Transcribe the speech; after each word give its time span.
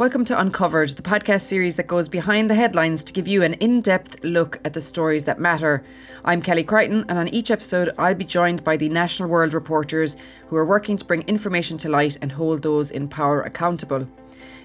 Welcome 0.00 0.24
to 0.24 0.40
Uncovered, 0.40 0.88
the 0.88 1.02
podcast 1.02 1.42
series 1.42 1.74
that 1.74 1.86
goes 1.86 2.08
behind 2.08 2.48
the 2.48 2.54
headlines 2.54 3.04
to 3.04 3.12
give 3.12 3.28
you 3.28 3.42
an 3.42 3.52
in 3.52 3.82
depth 3.82 4.24
look 4.24 4.58
at 4.64 4.72
the 4.72 4.80
stories 4.80 5.24
that 5.24 5.38
matter. 5.38 5.84
I'm 6.24 6.40
Kelly 6.40 6.64
Crichton, 6.64 7.04
and 7.10 7.18
on 7.18 7.28
each 7.28 7.50
episode, 7.50 7.90
I'll 7.98 8.14
be 8.14 8.24
joined 8.24 8.64
by 8.64 8.78
the 8.78 8.88
National 8.88 9.28
World 9.28 9.52
reporters 9.52 10.16
who 10.48 10.56
are 10.56 10.64
working 10.64 10.96
to 10.96 11.04
bring 11.04 11.20
information 11.28 11.76
to 11.76 11.90
light 11.90 12.16
and 12.22 12.32
hold 12.32 12.62
those 12.62 12.90
in 12.90 13.08
power 13.08 13.42
accountable. 13.42 14.08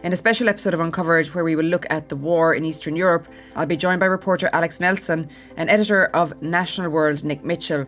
In 0.04 0.14
a 0.14 0.16
special 0.16 0.48
episode 0.48 0.74
of 0.74 0.80
Uncovered, 0.80 1.28
where 1.28 1.44
we 1.44 1.58
will 1.58 1.66
look 1.66 1.86
at 1.90 2.08
the 2.08 2.16
war 2.16 2.54
in 2.54 2.64
Eastern 2.64 2.96
Europe, 2.96 3.28
I'll 3.58 3.66
be 3.66 3.76
joined 3.76 4.00
by 4.00 4.06
reporter 4.06 4.50
Alex 4.54 4.80
Nelson 4.80 5.28
and 5.58 5.70
editor 5.70 6.06
of 6.14 6.42
National 6.42 6.90
World, 6.90 7.26
Nick 7.26 7.44
Mitchell. 7.44 7.88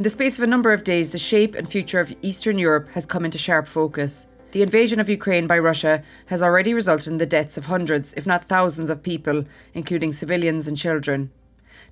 In 0.00 0.04
the 0.04 0.08
space 0.08 0.38
of 0.38 0.44
a 0.44 0.46
number 0.46 0.72
of 0.72 0.82
days, 0.82 1.10
the 1.10 1.18
shape 1.18 1.54
and 1.54 1.68
future 1.68 2.00
of 2.00 2.16
Eastern 2.22 2.58
Europe 2.58 2.88
has 2.92 3.04
come 3.04 3.22
into 3.22 3.36
sharp 3.36 3.66
focus. 3.66 4.28
The 4.52 4.62
invasion 4.62 4.98
of 4.98 5.10
Ukraine 5.10 5.46
by 5.46 5.58
Russia 5.58 6.02
has 6.28 6.42
already 6.42 6.72
resulted 6.72 7.08
in 7.08 7.18
the 7.18 7.26
deaths 7.26 7.58
of 7.58 7.66
hundreds, 7.66 8.14
if 8.14 8.26
not 8.26 8.46
thousands, 8.46 8.88
of 8.88 9.02
people, 9.02 9.44
including 9.74 10.14
civilians 10.14 10.66
and 10.66 10.74
children. 10.74 11.30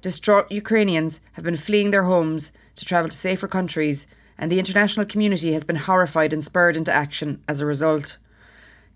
Distraught 0.00 0.50
Ukrainians 0.50 1.20
have 1.32 1.44
been 1.44 1.54
fleeing 1.54 1.90
their 1.90 2.04
homes 2.04 2.50
to 2.76 2.86
travel 2.86 3.10
to 3.10 3.14
safer 3.14 3.46
countries, 3.46 4.06
and 4.38 4.50
the 4.50 4.58
international 4.58 5.04
community 5.04 5.52
has 5.52 5.62
been 5.62 5.76
horrified 5.76 6.32
and 6.32 6.42
spurred 6.42 6.78
into 6.78 6.90
action 6.90 7.42
as 7.46 7.60
a 7.60 7.66
result. 7.66 8.16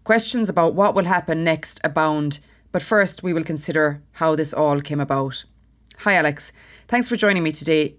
Questions 0.04 0.48
about 0.48 0.72
what 0.72 0.94
will 0.94 1.04
happen 1.04 1.44
next 1.44 1.82
abound, 1.84 2.40
but 2.72 2.80
first 2.80 3.22
we 3.22 3.34
will 3.34 3.44
consider 3.44 4.02
how 4.12 4.34
this 4.34 4.54
all 4.54 4.80
came 4.80 5.00
about. 5.00 5.44
Hi, 5.98 6.14
Alex. 6.14 6.50
Thanks 6.88 7.08
for 7.08 7.16
joining 7.16 7.42
me 7.42 7.52
today 7.52 7.96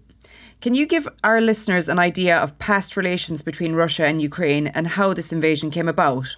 can 0.63 0.73
you 0.73 0.85
give 0.85 1.09
our 1.25 1.41
listeners 1.41 1.89
an 1.89 1.99
idea 1.99 2.37
of 2.37 2.57
past 2.57 2.95
relations 2.95 3.41
between 3.41 3.75
Russia 3.75 4.05
and 4.05 4.21
Ukraine 4.21 4.67
and 4.67 4.87
how 4.87 5.13
this 5.13 5.33
invasion 5.33 5.69
came 5.69 5.89
about? 5.89 6.37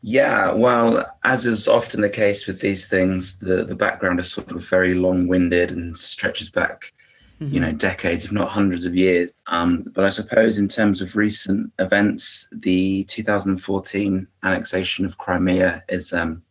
Yeah, 0.00 0.52
well, 0.52 1.04
as 1.22 1.44
is 1.44 1.68
often 1.68 2.00
the 2.00 2.08
case 2.08 2.46
with 2.46 2.62
these 2.62 2.88
things, 2.88 3.36
the, 3.40 3.62
the 3.62 3.74
background 3.74 4.20
is 4.20 4.32
sort 4.32 4.50
of 4.50 4.66
very 4.66 4.94
long 4.94 5.28
winded 5.28 5.70
and 5.70 5.94
stretches 5.98 6.48
back, 6.48 6.94
mm-hmm. 7.42 7.52
you 7.52 7.60
know, 7.60 7.72
decades, 7.72 8.24
if 8.24 8.32
not 8.32 8.48
hundreds 8.48 8.86
of 8.86 8.96
years. 8.96 9.34
Um, 9.48 9.82
but 9.94 10.06
I 10.06 10.08
suppose 10.08 10.56
in 10.56 10.66
terms 10.66 11.02
of 11.02 11.14
recent 11.14 11.70
events, 11.80 12.48
the 12.52 13.04
2014 13.04 14.26
annexation 14.44 15.04
of 15.04 15.18
Crimea 15.18 15.84
is 15.90 16.14
um, 16.14 16.42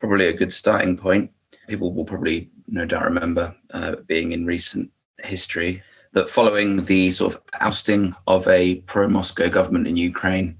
probably 0.00 0.26
a 0.26 0.36
good 0.36 0.52
starting 0.52 0.98
point. 0.98 1.30
People 1.66 1.94
will 1.94 2.04
probably 2.04 2.50
no 2.68 2.84
doubt 2.84 3.06
remember 3.06 3.56
uh, 3.72 3.96
being 4.06 4.32
in 4.32 4.44
recent 4.44 4.90
history 5.22 5.82
that 6.14 6.30
following 6.30 6.84
the 6.84 7.10
sort 7.10 7.34
of 7.34 7.42
ousting 7.60 8.14
of 8.26 8.46
a 8.48 8.76
pro 8.86 9.08
Moscow 9.08 9.48
government 9.48 9.86
in 9.86 9.96
Ukraine, 9.96 10.56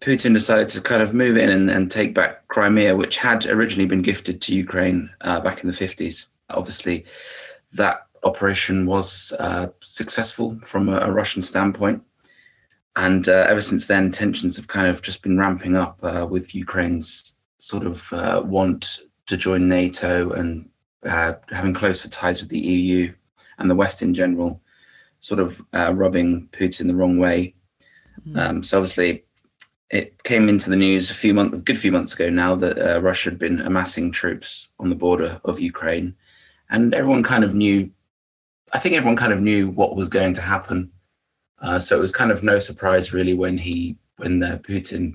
Putin 0.00 0.32
decided 0.32 0.68
to 0.70 0.80
kind 0.80 1.02
of 1.02 1.12
move 1.12 1.36
in 1.36 1.50
and, 1.50 1.70
and 1.70 1.90
take 1.90 2.14
back 2.14 2.46
Crimea, 2.48 2.96
which 2.96 3.16
had 3.16 3.46
originally 3.46 3.86
been 3.86 4.02
gifted 4.02 4.40
to 4.42 4.54
Ukraine 4.54 5.10
uh, 5.20 5.40
back 5.40 5.62
in 5.62 5.70
the 5.70 5.76
50s. 5.76 6.26
Obviously, 6.50 7.04
that 7.72 8.06
operation 8.24 8.86
was 8.86 9.32
uh, 9.38 9.66
successful 9.80 10.58
from 10.64 10.88
a, 10.88 10.98
a, 11.00 11.10
Russian 11.10 11.42
standpoint. 11.42 12.02
And 12.94 13.28
uh, 13.28 13.46
ever 13.48 13.60
since 13.60 13.86
then, 13.86 14.10
tensions 14.10 14.56
have 14.56 14.68
kind 14.68 14.86
of 14.86 15.02
just 15.02 15.22
been 15.22 15.38
ramping 15.38 15.76
up 15.76 15.98
uh, 16.02 16.26
with 16.28 16.54
Ukraine's 16.54 17.36
sort 17.58 17.86
of 17.86 18.12
uh, 18.12 18.42
want 18.44 19.02
to 19.26 19.36
join 19.36 19.68
NATO 19.68 20.30
and 20.32 20.68
uh, 21.04 21.34
having 21.48 21.74
closer 21.74 22.08
ties 22.08 22.40
with 22.40 22.50
the 22.50 22.60
EU 22.60 23.12
and 23.58 23.70
the 23.70 23.74
West 23.74 24.02
in 24.02 24.14
general 24.14 24.60
sort 25.22 25.40
of 25.40 25.62
uh, 25.72 25.94
rubbing 25.94 26.48
Putin 26.52 26.88
the 26.88 26.94
wrong 26.94 27.18
way. 27.18 27.54
Mm. 28.28 28.38
Um, 28.38 28.62
so 28.62 28.78
obviously, 28.78 29.24
it 29.88 30.22
came 30.24 30.48
into 30.48 30.68
the 30.68 30.76
news 30.76 31.10
a 31.10 31.14
few 31.14 31.32
months, 31.32 31.56
a 31.56 31.60
good 31.60 31.78
few 31.78 31.92
months 31.92 32.12
ago 32.12 32.28
now, 32.28 32.54
that 32.56 32.78
uh, 32.78 33.00
Russia 33.00 33.30
had 33.30 33.38
been 33.38 33.60
amassing 33.60 34.10
troops 34.10 34.68
on 34.78 34.90
the 34.90 34.94
border 34.94 35.40
of 35.44 35.60
Ukraine, 35.60 36.14
and 36.70 36.92
everyone 36.92 37.22
kind 37.22 37.44
of 37.44 37.54
knew. 37.54 37.90
I 38.74 38.78
think 38.78 38.94
everyone 38.94 39.16
kind 39.16 39.32
of 39.32 39.40
knew 39.40 39.70
what 39.70 39.96
was 39.96 40.08
going 40.08 40.34
to 40.34 40.40
happen. 40.40 40.90
Uh, 41.60 41.78
so 41.78 41.96
it 41.96 42.00
was 42.00 42.10
kind 42.10 42.32
of 42.32 42.42
no 42.42 42.58
surprise 42.58 43.12
really 43.12 43.34
when 43.34 43.56
he 43.56 43.96
when 44.16 44.40
the 44.40 44.60
Putin 44.64 45.14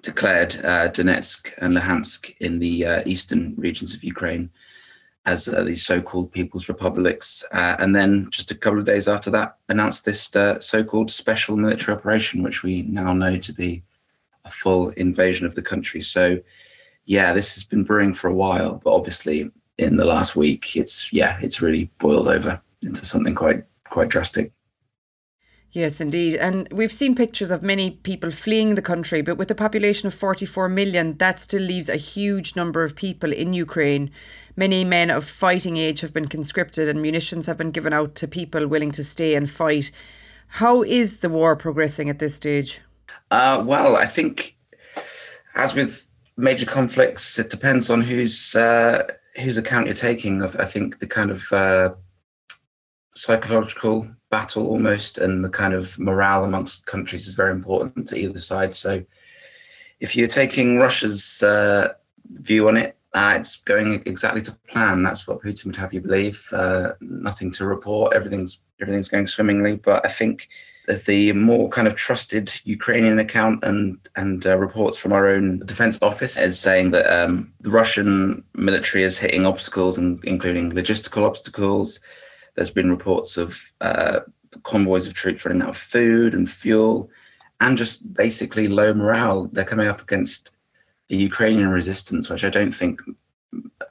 declared 0.00 0.54
uh, 0.64 0.88
Donetsk 0.88 1.52
and 1.58 1.76
Luhansk 1.76 2.34
in 2.38 2.58
the 2.58 2.86
uh, 2.86 3.02
eastern 3.04 3.54
regions 3.58 3.94
of 3.94 4.04
Ukraine 4.04 4.48
as 5.28 5.46
uh, 5.46 5.62
these 5.62 5.84
so-called 5.84 6.32
people's 6.32 6.68
republics, 6.68 7.44
uh, 7.52 7.76
and 7.78 7.94
then 7.94 8.28
just 8.30 8.50
a 8.50 8.54
couple 8.54 8.78
of 8.78 8.86
days 8.86 9.06
after 9.06 9.30
that, 9.30 9.58
announced 9.68 10.04
this 10.04 10.34
uh, 10.34 10.58
so-called 10.58 11.10
special 11.10 11.54
military 11.56 11.96
operation, 11.96 12.42
which 12.42 12.62
we 12.62 12.82
now 12.82 13.12
know 13.12 13.36
to 13.36 13.52
be 13.52 13.82
a 14.46 14.50
full 14.50 14.88
invasion 14.90 15.44
of 15.46 15.54
the 15.54 15.60
country. 15.60 16.00
So, 16.00 16.38
yeah, 17.04 17.34
this 17.34 17.54
has 17.54 17.62
been 17.62 17.84
brewing 17.84 18.14
for 18.14 18.28
a 18.28 18.34
while, 18.34 18.80
but 18.82 18.94
obviously 18.94 19.50
in 19.76 19.96
the 19.96 20.06
last 20.06 20.34
week, 20.34 20.76
it's 20.76 21.12
yeah, 21.12 21.38
it's 21.42 21.60
really 21.60 21.90
boiled 21.98 22.28
over 22.28 22.60
into 22.82 23.04
something 23.04 23.34
quite 23.34 23.64
quite 23.90 24.08
drastic. 24.08 24.50
Yes, 25.72 26.00
indeed. 26.00 26.34
And 26.34 26.66
we've 26.72 26.92
seen 26.92 27.14
pictures 27.14 27.50
of 27.50 27.62
many 27.62 27.90
people 27.90 28.30
fleeing 28.30 28.74
the 28.74 28.82
country, 28.82 29.20
but 29.20 29.36
with 29.36 29.50
a 29.50 29.54
population 29.54 30.06
of 30.06 30.14
44 30.14 30.68
million, 30.68 31.16
that 31.18 31.40
still 31.40 31.62
leaves 31.62 31.90
a 31.90 31.96
huge 31.96 32.56
number 32.56 32.84
of 32.84 32.96
people 32.96 33.32
in 33.32 33.52
Ukraine. 33.52 34.10
Many 34.56 34.82
men 34.84 35.10
of 35.10 35.24
fighting 35.24 35.76
age 35.76 36.00
have 36.00 36.14
been 36.14 36.28
conscripted, 36.28 36.88
and 36.88 37.02
munitions 37.02 37.46
have 37.46 37.58
been 37.58 37.70
given 37.70 37.92
out 37.92 38.14
to 38.16 38.26
people 38.26 38.66
willing 38.66 38.90
to 38.92 39.04
stay 39.04 39.34
and 39.34 39.48
fight. 39.48 39.90
How 40.48 40.82
is 40.82 41.18
the 41.18 41.28
war 41.28 41.54
progressing 41.54 42.08
at 42.08 42.18
this 42.18 42.34
stage? 42.34 42.80
Uh, 43.30 43.62
well, 43.64 43.96
I 43.96 44.06
think, 44.06 44.56
as 45.54 45.74
with 45.74 46.06
major 46.38 46.64
conflicts, 46.64 47.38
it 47.38 47.50
depends 47.50 47.90
on 47.90 48.00
whose 48.00 48.54
uh, 48.56 49.06
whose 49.36 49.58
account 49.58 49.86
you're 49.86 49.94
taking. 49.94 50.40
Of 50.40 50.56
I 50.58 50.64
think 50.64 50.98
the 51.00 51.06
kind 51.06 51.30
of 51.30 51.52
uh, 51.52 51.90
psychological 53.18 54.08
battle 54.30 54.66
almost 54.68 55.18
and 55.18 55.44
the 55.44 55.48
kind 55.48 55.74
of 55.74 55.98
morale 55.98 56.44
amongst 56.44 56.86
countries 56.86 57.26
is 57.26 57.34
very 57.34 57.50
important 57.50 58.06
to 58.08 58.18
either 58.18 58.38
side. 58.38 58.74
So 58.74 59.02
if 60.00 60.14
you're 60.14 60.28
taking 60.28 60.78
Russia's 60.78 61.42
uh, 61.42 61.94
view 62.30 62.68
on 62.68 62.76
it, 62.76 62.96
uh, 63.14 63.34
it's 63.36 63.56
going 63.56 64.02
exactly 64.06 64.42
to 64.42 64.52
plan. 64.68 65.02
That's 65.02 65.26
what 65.26 65.42
Putin 65.42 65.66
would 65.66 65.76
have 65.76 65.94
you 65.94 66.00
believe. 66.00 66.46
Uh, 66.52 66.92
nothing 67.00 67.50
to 67.52 67.66
report. 67.66 68.14
Everything's 68.14 68.60
everything's 68.80 69.08
going 69.08 69.26
swimmingly. 69.26 69.76
But 69.76 70.04
I 70.04 70.10
think 70.10 70.48
that 70.86 71.06
the 71.06 71.32
more 71.32 71.68
kind 71.68 71.88
of 71.88 71.96
trusted 71.96 72.52
Ukrainian 72.64 73.18
account 73.18 73.64
and 73.64 73.98
and 74.16 74.46
uh, 74.46 74.56
reports 74.56 74.98
from 74.98 75.12
our 75.12 75.26
own 75.26 75.60
defense 75.60 75.98
office 76.02 76.36
is 76.36 76.60
saying 76.60 76.90
that 76.92 77.06
um, 77.12 77.52
the 77.60 77.70
Russian 77.70 78.44
military 78.54 79.04
is 79.04 79.18
hitting 79.18 79.46
obstacles, 79.46 79.96
and 79.98 80.22
including 80.24 80.72
logistical 80.72 81.22
obstacles. 81.26 82.00
There's 82.58 82.70
been 82.70 82.90
reports 82.90 83.36
of 83.36 83.72
uh, 83.80 84.18
convoys 84.64 85.06
of 85.06 85.14
troops 85.14 85.44
running 85.44 85.62
out 85.62 85.68
of 85.68 85.76
food 85.76 86.34
and 86.34 86.50
fuel, 86.50 87.08
and 87.60 87.78
just 87.78 88.12
basically 88.14 88.66
low 88.66 88.92
morale. 88.92 89.48
They're 89.52 89.64
coming 89.64 89.86
up 89.86 90.02
against 90.02 90.56
a 91.08 91.14
Ukrainian 91.14 91.68
resistance, 91.68 92.28
which 92.28 92.44
I 92.44 92.50
don't 92.50 92.72
think 92.72 93.00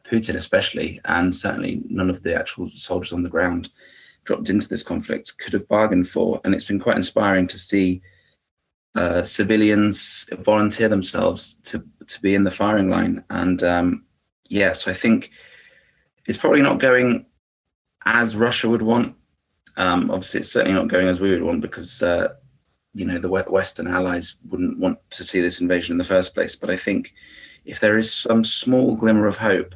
Putin, 0.04 0.36
especially, 0.36 1.00
and 1.06 1.34
certainly 1.34 1.82
none 1.88 2.10
of 2.10 2.24
the 2.24 2.36
actual 2.36 2.70
soldiers 2.70 3.14
on 3.14 3.22
the 3.22 3.30
ground 3.30 3.70
dropped 4.26 4.50
into 4.50 4.68
this 4.68 4.84
conflict 4.84 5.38
could 5.38 5.54
have 5.54 5.70
bargained 5.70 6.10
for. 6.10 6.42
And 6.44 6.54
it's 6.54 6.66
been 6.66 6.82
quite 6.82 6.98
inspiring 6.98 7.48
to 7.48 7.58
see 7.58 8.02
uh, 8.96 9.24
civilians 9.24 10.28
volunteer 10.40 10.90
themselves 10.90 11.56
to 11.64 11.82
to 12.08 12.20
be 12.20 12.36
in 12.36 12.44
the 12.44 12.52
firing 12.52 12.90
line. 12.90 13.24
And 13.30 13.64
um, 13.64 14.04
yeah, 14.50 14.74
so 14.74 14.92
I 14.92 14.94
think 14.94 15.32
it's 16.26 16.38
probably 16.38 16.62
not 16.62 16.80
going 16.80 17.28
as 18.08 18.36
Russia 18.36 18.70
would 18.70 18.82
want. 18.82 19.16
Um, 19.76 20.10
obviously, 20.10 20.40
it's 20.40 20.52
certainly 20.52 20.78
not 20.78 20.88
going 20.88 21.08
as 21.08 21.20
we 21.20 21.30
would 21.30 21.44
want 21.44 21.62
because 21.62 22.02
uh, 22.02 22.30
you 22.94 23.06
know 23.06 23.20
the 23.20 23.30
Western 23.30 23.88
allies 23.88 24.36
wouldn't 24.50 24.80
want 24.80 24.98
to 25.12 25.24
see 25.24 25.42
this 25.42 25.62
invasion 25.62 25.94
in 25.94 25.98
the 25.98 26.04
first 26.04 26.34
place. 26.34 26.56
But 26.56 26.70
I 26.70 26.78
think 26.78 27.14
if 27.66 27.80
there 27.80 27.98
is 27.98 28.12
some 28.12 28.44
small 28.44 28.96
glimmer 28.96 29.28
of 29.28 29.38
hope, 29.38 29.76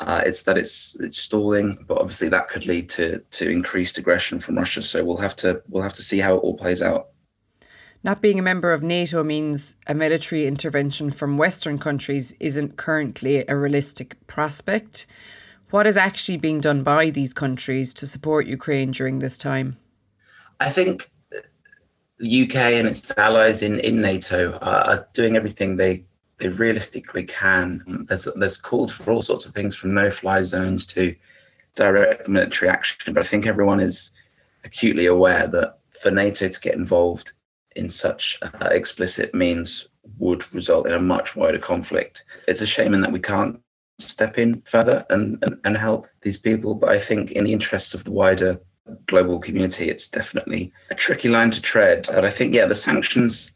uh, 0.00 0.22
it's 0.24 0.42
that 0.42 0.58
it's 0.58 0.98
it's 1.00 1.18
stalling. 1.18 1.84
But 1.86 1.98
obviously, 1.98 2.28
that 2.30 2.48
could 2.48 2.66
lead 2.66 2.88
to 2.90 3.18
to 3.18 3.48
increased 3.48 3.98
aggression 3.98 4.40
from 4.40 4.56
Russia. 4.56 4.82
So 4.82 5.04
we'll 5.04 5.18
have 5.18 5.36
to 5.36 5.62
we'll 5.68 5.82
have 5.82 5.94
to 5.94 6.02
see 6.02 6.18
how 6.18 6.36
it 6.36 6.38
all 6.38 6.56
plays 6.56 6.82
out. 6.82 7.08
Not 8.02 8.22
being 8.22 8.38
a 8.38 8.42
member 8.42 8.72
of 8.72 8.82
NATO 8.82 9.22
means 9.22 9.76
a 9.86 9.92
military 9.92 10.46
intervention 10.46 11.10
from 11.10 11.36
Western 11.36 11.78
countries 11.78 12.32
isn't 12.40 12.78
currently 12.78 13.44
a 13.46 13.54
realistic 13.54 14.16
prospect. 14.26 15.06
What 15.70 15.86
is 15.86 15.96
actually 15.96 16.38
being 16.38 16.60
done 16.60 16.82
by 16.82 17.10
these 17.10 17.32
countries 17.32 17.94
to 17.94 18.06
support 18.06 18.46
Ukraine 18.46 18.90
during 18.90 19.20
this 19.20 19.38
time? 19.38 19.76
I 20.58 20.68
think 20.68 21.10
the 22.18 22.42
UK 22.42 22.56
and 22.56 22.88
its 22.88 23.12
allies 23.16 23.62
in, 23.62 23.78
in 23.80 24.02
NATO 24.02 24.58
are, 24.60 25.06
doing 25.14 25.36
everything 25.36 25.76
they 25.76 26.04
they 26.38 26.48
realistically 26.48 27.24
can. 27.24 28.06
There's 28.08 28.26
there's 28.36 28.56
calls 28.56 28.90
for 28.90 29.12
all 29.12 29.22
sorts 29.22 29.46
of 29.46 29.54
things 29.54 29.74
from 29.74 29.94
no-fly 29.94 30.42
zones 30.42 30.86
to 30.88 31.14
direct 31.74 32.28
military 32.28 32.70
action, 32.70 33.14
but 33.14 33.24
I 33.24 33.26
think 33.26 33.46
everyone 33.46 33.78
is 33.78 34.10
acutely 34.64 35.06
aware 35.06 35.46
that 35.48 35.78
for 36.00 36.10
NATO 36.10 36.48
to 36.48 36.60
get 36.60 36.74
involved 36.74 37.32
in 37.76 37.88
such 37.88 38.38
uh, 38.42 38.68
explicit 38.70 39.34
means 39.34 39.88
would 40.18 40.52
result 40.52 40.86
in 40.86 40.94
a 40.94 41.00
much 41.00 41.36
wider 41.36 41.58
conflict. 41.58 42.24
It's 42.48 42.62
a 42.62 42.66
shame 42.66 42.94
in 42.94 43.02
that 43.02 43.12
we 43.12 43.20
can't 43.20 43.60
step 44.02 44.38
in 44.38 44.62
further 44.62 45.04
and, 45.10 45.38
and, 45.42 45.58
and 45.64 45.76
help 45.76 46.06
these 46.22 46.38
people, 46.38 46.74
but 46.74 46.90
I 46.90 46.98
think 46.98 47.32
in 47.32 47.44
the 47.44 47.52
interests 47.52 47.94
of 47.94 48.04
the 48.04 48.10
wider 48.10 48.60
global 49.06 49.38
community, 49.38 49.88
it's 49.88 50.08
definitely 50.08 50.72
a 50.90 50.94
tricky 50.94 51.28
line 51.28 51.50
to 51.52 51.60
tread. 51.60 52.08
And 52.08 52.26
I 52.26 52.30
think, 52.30 52.54
yeah, 52.54 52.66
the 52.66 52.74
sanctions 52.74 53.52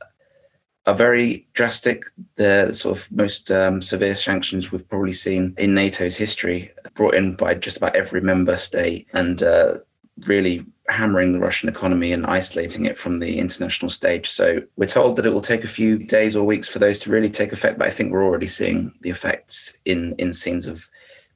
are 0.86 0.94
very 0.94 1.46
drastic. 1.54 2.04
The 2.36 2.72
sort 2.72 2.98
of 2.98 3.10
most 3.10 3.50
um, 3.50 3.80
severe 3.80 4.14
sanctions 4.14 4.70
we've 4.70 4.88
probably 4.88 5.12
seen 5.12 5.54
in 5.58 5.74
NATO's 5.74 6.16
history, 6.16 6.72
brought 6.94 7.14
in 7.14 7.34
by 7.34 7.54
just 7.54 7.78
about 7.78 7.96
every 7.96 8.20
member 8.20 8.56
state, 8.56 9.08
and 9.12 9.42
uh, 9.42 9.78
really 10.26 10.64
hammering 10.88 11.32
the 11.32 11.38
Russian 11.38 11.68
economy 11.68 12.12
and 12.12 12.26
isolating 12.26 12.84
it 12.84 12.98
from 12.98 13.18
the 13.18 13.38
international 13.38 13.90
stage. 13.90 14.28
So 14.30 14.60
we're 14.76 14.86
told 14.86 15.16
that 15.16 15.26
it 15.26 15.32
will 15.32 15.40
take 15.40 15.64
a 15.64 15.68
few 15.68 15.98
days 15.98 16.36
or 16.36 16.44
weeks 16.44 16.68
for 16.68 16.78
those 16.78 17.00
to 17.00 17.10
really 17.10 17.30
take 17.30 17.52
effect, 17.52 17.78
but 17.78 17.88
I 17.88 17.90
think 17.90 18.12
we're 18.12 18.24
already 18.24 18.48
seeing 18.48 18.92
the 19.00 19.10
effects 19.10 19.78
in 19.84 20.14
in 20.18 20.32
scenes 20.32 20.66
of 20.66 20.88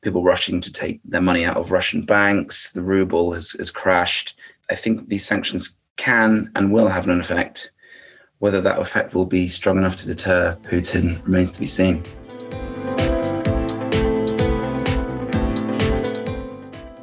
people 0.03 0.23
rushing 0.23 0.61
to 0.61 0.73
take 0.73 1.00
their 1.05 1.21
money 1.21 1.45
out 1.45 1.56
of 1.56 1.73
Russian 1.73 2.03
banks. 2.03 2.73
The 2.73 2.83
ruble 2.83 3.33
has, 3.33 3.53
has 3.53 3.71
crashed. 3.71 4.37
I 4.71 4.75
think 4.75 5.09
these 5.09 5.27
sanctions 5.27 5.77
can 5.97 6.50
and 6.55 6.73
will 6.73 6.89
have 6.89 7.09
an 7.09 7.21
effect. 7.21 7.73
Whether 8.39 8.61
that 8.61 8.79
effect 8.79 9.15
will 9.15 9.27
be 9.27 9.49
strong 9.49 9.79
enough 9.79 9.97
to 9.97 10.06
deter 10.06 10.56
Putin 10.62 11.25
remains 11.25 11.50
to 11.53 11.61
be 11.61 11.67
seen. 11.67 12.05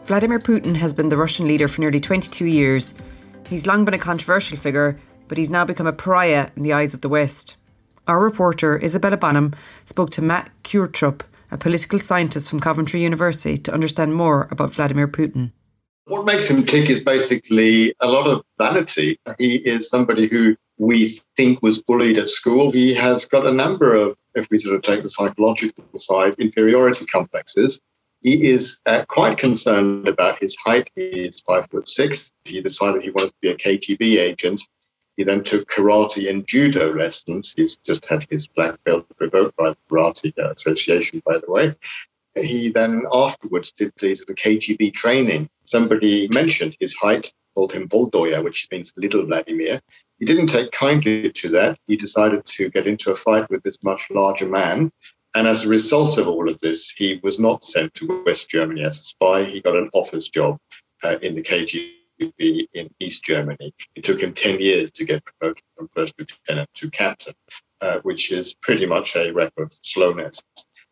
Vladimir 0.05 0.37
Putin 0.37 0.75
has 0.75 0.93
been 0.93 1.09
the 1.09 1.17
Russian 1.17 1.47
leader 1.47 1.67
for 1.67 1.81
nearly 1.81 1.99
22 1.99 2.45
years. 2.45 2.93
He's 3.47 3.65
long 3.65 3.85
been 3.85 3.95
a 3.95 3.97
controversial 3.97 4.55
figure, 4.55 4.99
but 5.27 5.39
he's 5.39 5.49
now 5.49 5.65
become 5.65 5.87
a 5.87 5.93
pariah 5.93 6.51
in 6.55 6.61
the 6.61 6.73
eyes 6.73 6.93
of 6.93 7.01
the 7.01 7.09
West. 7.09 7.57
Our 8.07 8.19
reporter, 8.23 8.79
Isabella 8.83 9.17
Bonham, 9.17 9.55
spoke 9.85 10.11
to 10.11 10.21
Matt 10.21 10.51
Qvortrup, 10.61 11.21
a 11.49 11.57
political 11.57 11.97
scientist 11.97 12.51
from 12.51 12.59
Coventry 12.59 13.01
University, 13.01 13.57
to 13.57 13.73
understand 13.73 14.13
more 14.13 14.47
about 14.51 14.75
Vladimir 14.75 15.07
Putin. 15.07 15.51
What 16.05 16.25
makes 16.25 16.47
him 16.47 16.67
tick 16.67 16.87
is 16.87 16.99
basically 16.99 17.95
a 17.99 18.07
lot 18.07 18.27
of 18.27 18.43
vanity. 18.59 19.19
He 19.39 19.55
is 19.55 19.89
somebody 19.89 20.27
who 20.27 20.55
we 20.77 21.19
think 21.35 21.63
was 21.63 21.81
bullied 21.81 22.19
at 22.19 22.29
school. 22.29 22.69
He 22.69 22.93
has 22.93 23.25
got 23.25 23.47
a 23.47 23.51
number 23.51 23.95
of, 23.95 24.15
if 24.35 24.47
we 24.51 24.59
sort 24.59 24.75
of 24.75 24.83
take 24.83 25.01
the 25.01 25.09
psychological 25.09 25.83
side, 25.97 26.35
inferiority 26.37 27.07
complexes. 27.07 27.79
He 28.25 28.43
is 28.43 28.81
uh, 28.87 29.05
quite 29.07 29.37
concerned 29.37 30.07
about 30.07 30.41
his 30.41 30.57
height. 30.57 30.89
He 30.95 31.27
is 31.27 31.41
five 31.41 31.69
foot 31.69 31.87
six. 31.87 32.31
He 32.43 32.59
decided 32.59 33.03
he 33.03 33.11
wanted 33.11 33.27
to 33.27 33.35
be 33.39 33.49
a 33.49 33.55
KGB 33.55 34.17
agent. 34.17 34.63
He 35.15 35.23
then 35.23 35.43
took 35.43 35.69
karate 35.69 36.27
and 36.27 36.47
judo 36.47 36.91
lessons. 36.91 37.53
He's 37.55 37.77
just 37.77 38.03
had 38.05 38.25
his 38.27 38.47
black 38.47 38.83
belt 38.83 39.05
revoked 39.19 39.55
by 39.57 39.69
the 39.69 39.77
Karate 39.87 40.33
Association, 40.37 41.21
by 41.23 41.37
the 41.37 41.51
way. 41.51 41.75
He 42.33 42.71
then 42.71 43.03
afterwards 43.13 43.71
did 43.71 43.93
the 43.97 44.15
KGB 44.15 44.95
training. 44.95 45.47
Somebody 45.65 46.27
mentioned 46.29 46.75
his 46.79 46.95
height, 46.95 47.31
called 47.53 47.73
him 47.73 47.87
Volodya, 47.87 48.43
which 48.43 48.67
means 48.71 48.91
little 48.97 49.23
Vladimir. 49.27 49.79
He 50.17 50.25
didn't 50.25 50.47
take 50.47 50.71
kindly 50.71 51.29
to 51.29 51.49
that. 51.49 51.77
He 51.85 51.95
decided 51.95 52.43
to 52.47 52.71
get 52.71 52.87
into 52.87 53.11
a 53.11 53.15
fight 53.15 53.47
with 53.51 53.61
this 53.61 53.77
much 53.83 54.07
larger 54.09 54.47
man 54.47 54.91
and 55.35 55.47
as 55.47 55.65
a 55.65 55.69
result 55.69 56.17
of 56.17 56.29
all 56.29 56.49
of 56.49 56.59
this, 56.61 56.91
he 56.91 57.19
was 57.21 57.39
not 57.39 57.65
sent 57.65 57.93
to 57.95 58.23
West 58.25 58.49
Germany 58.49 58.83
as 58.83 58.99
a 58.99 59.03
spy. 59.03 59.43
He 59.43 59.59
got 59.59 59.75
an 59.75 59.89
office 59.93 60.29
job 60.29 60.57
uh, 61.03 61.17
in 61.21 61.35
the 61.35 61.41
KGB 61.41 62.67
in 62.73 62.89
East 63.01 63.25
Germany. 63.25 63.73
It 63.95 64.05
took 64.05 64.21
him 64.21 64.33
10 64.33 64.61
years 64.61 64.91
to 64.91 65.03
get 65.03 65.23
promoted 65.25 65.61
from 65.75 65.89
first 65.93 66.13
lieutenant 66.17 66.69
to 66.75 66.89
captain, 66.89 67.33
uh, 67.81 67.99
which 68.03 68.31
is 68.31 68.55
pretty 68.61 68.85
much 68.85 69.17
a 69.17 69.31
record 69.31 69.73
of 69.73 69.79
slowness. 69.83 70.41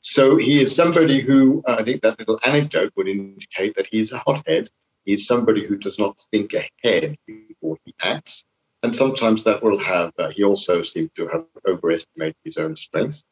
So 0.01 0.35
he 0.35 0.61
is 0.61 0.75
somebody 0.75 1.21
who, 1.21 1.63
uh, 1.65 1.77
I 1.79 1.83
think 1.83 2.01
that 2.01 2.19
little 2.19 2.37
anecdote 2.45 2.91
would 2.97 3.07
indicate 3.07 3.77
that 3.77 3.87
he's 3.89 4.11
a 4.11 4.17
hothead. 4.19 4.69
He's 5.05 5.25
somebody 5.25 5.65
who 5.65 5.77
does 5.77 5.97
not 5.97 6.19
think 6.31 6.53
ahead 6.53 7.15
before 7.25 7.77
he 7.85 7.95
acts. 8.01 8.43
And 8.83 8.93
sometimes 8.93 9.45
that 9.45 9.63
will 9.63 9.79
have, 9.79 10.11
uh, 10.19 10.31
he 10.31 10.43
also 10.43 10.81
seems 10.81 11.11
to 11.15 11.27
have 11.29 11.45
overestimated 11.65 12.35
his 12.43 12.57
own 12.57 12.75
strength 12.75 13.23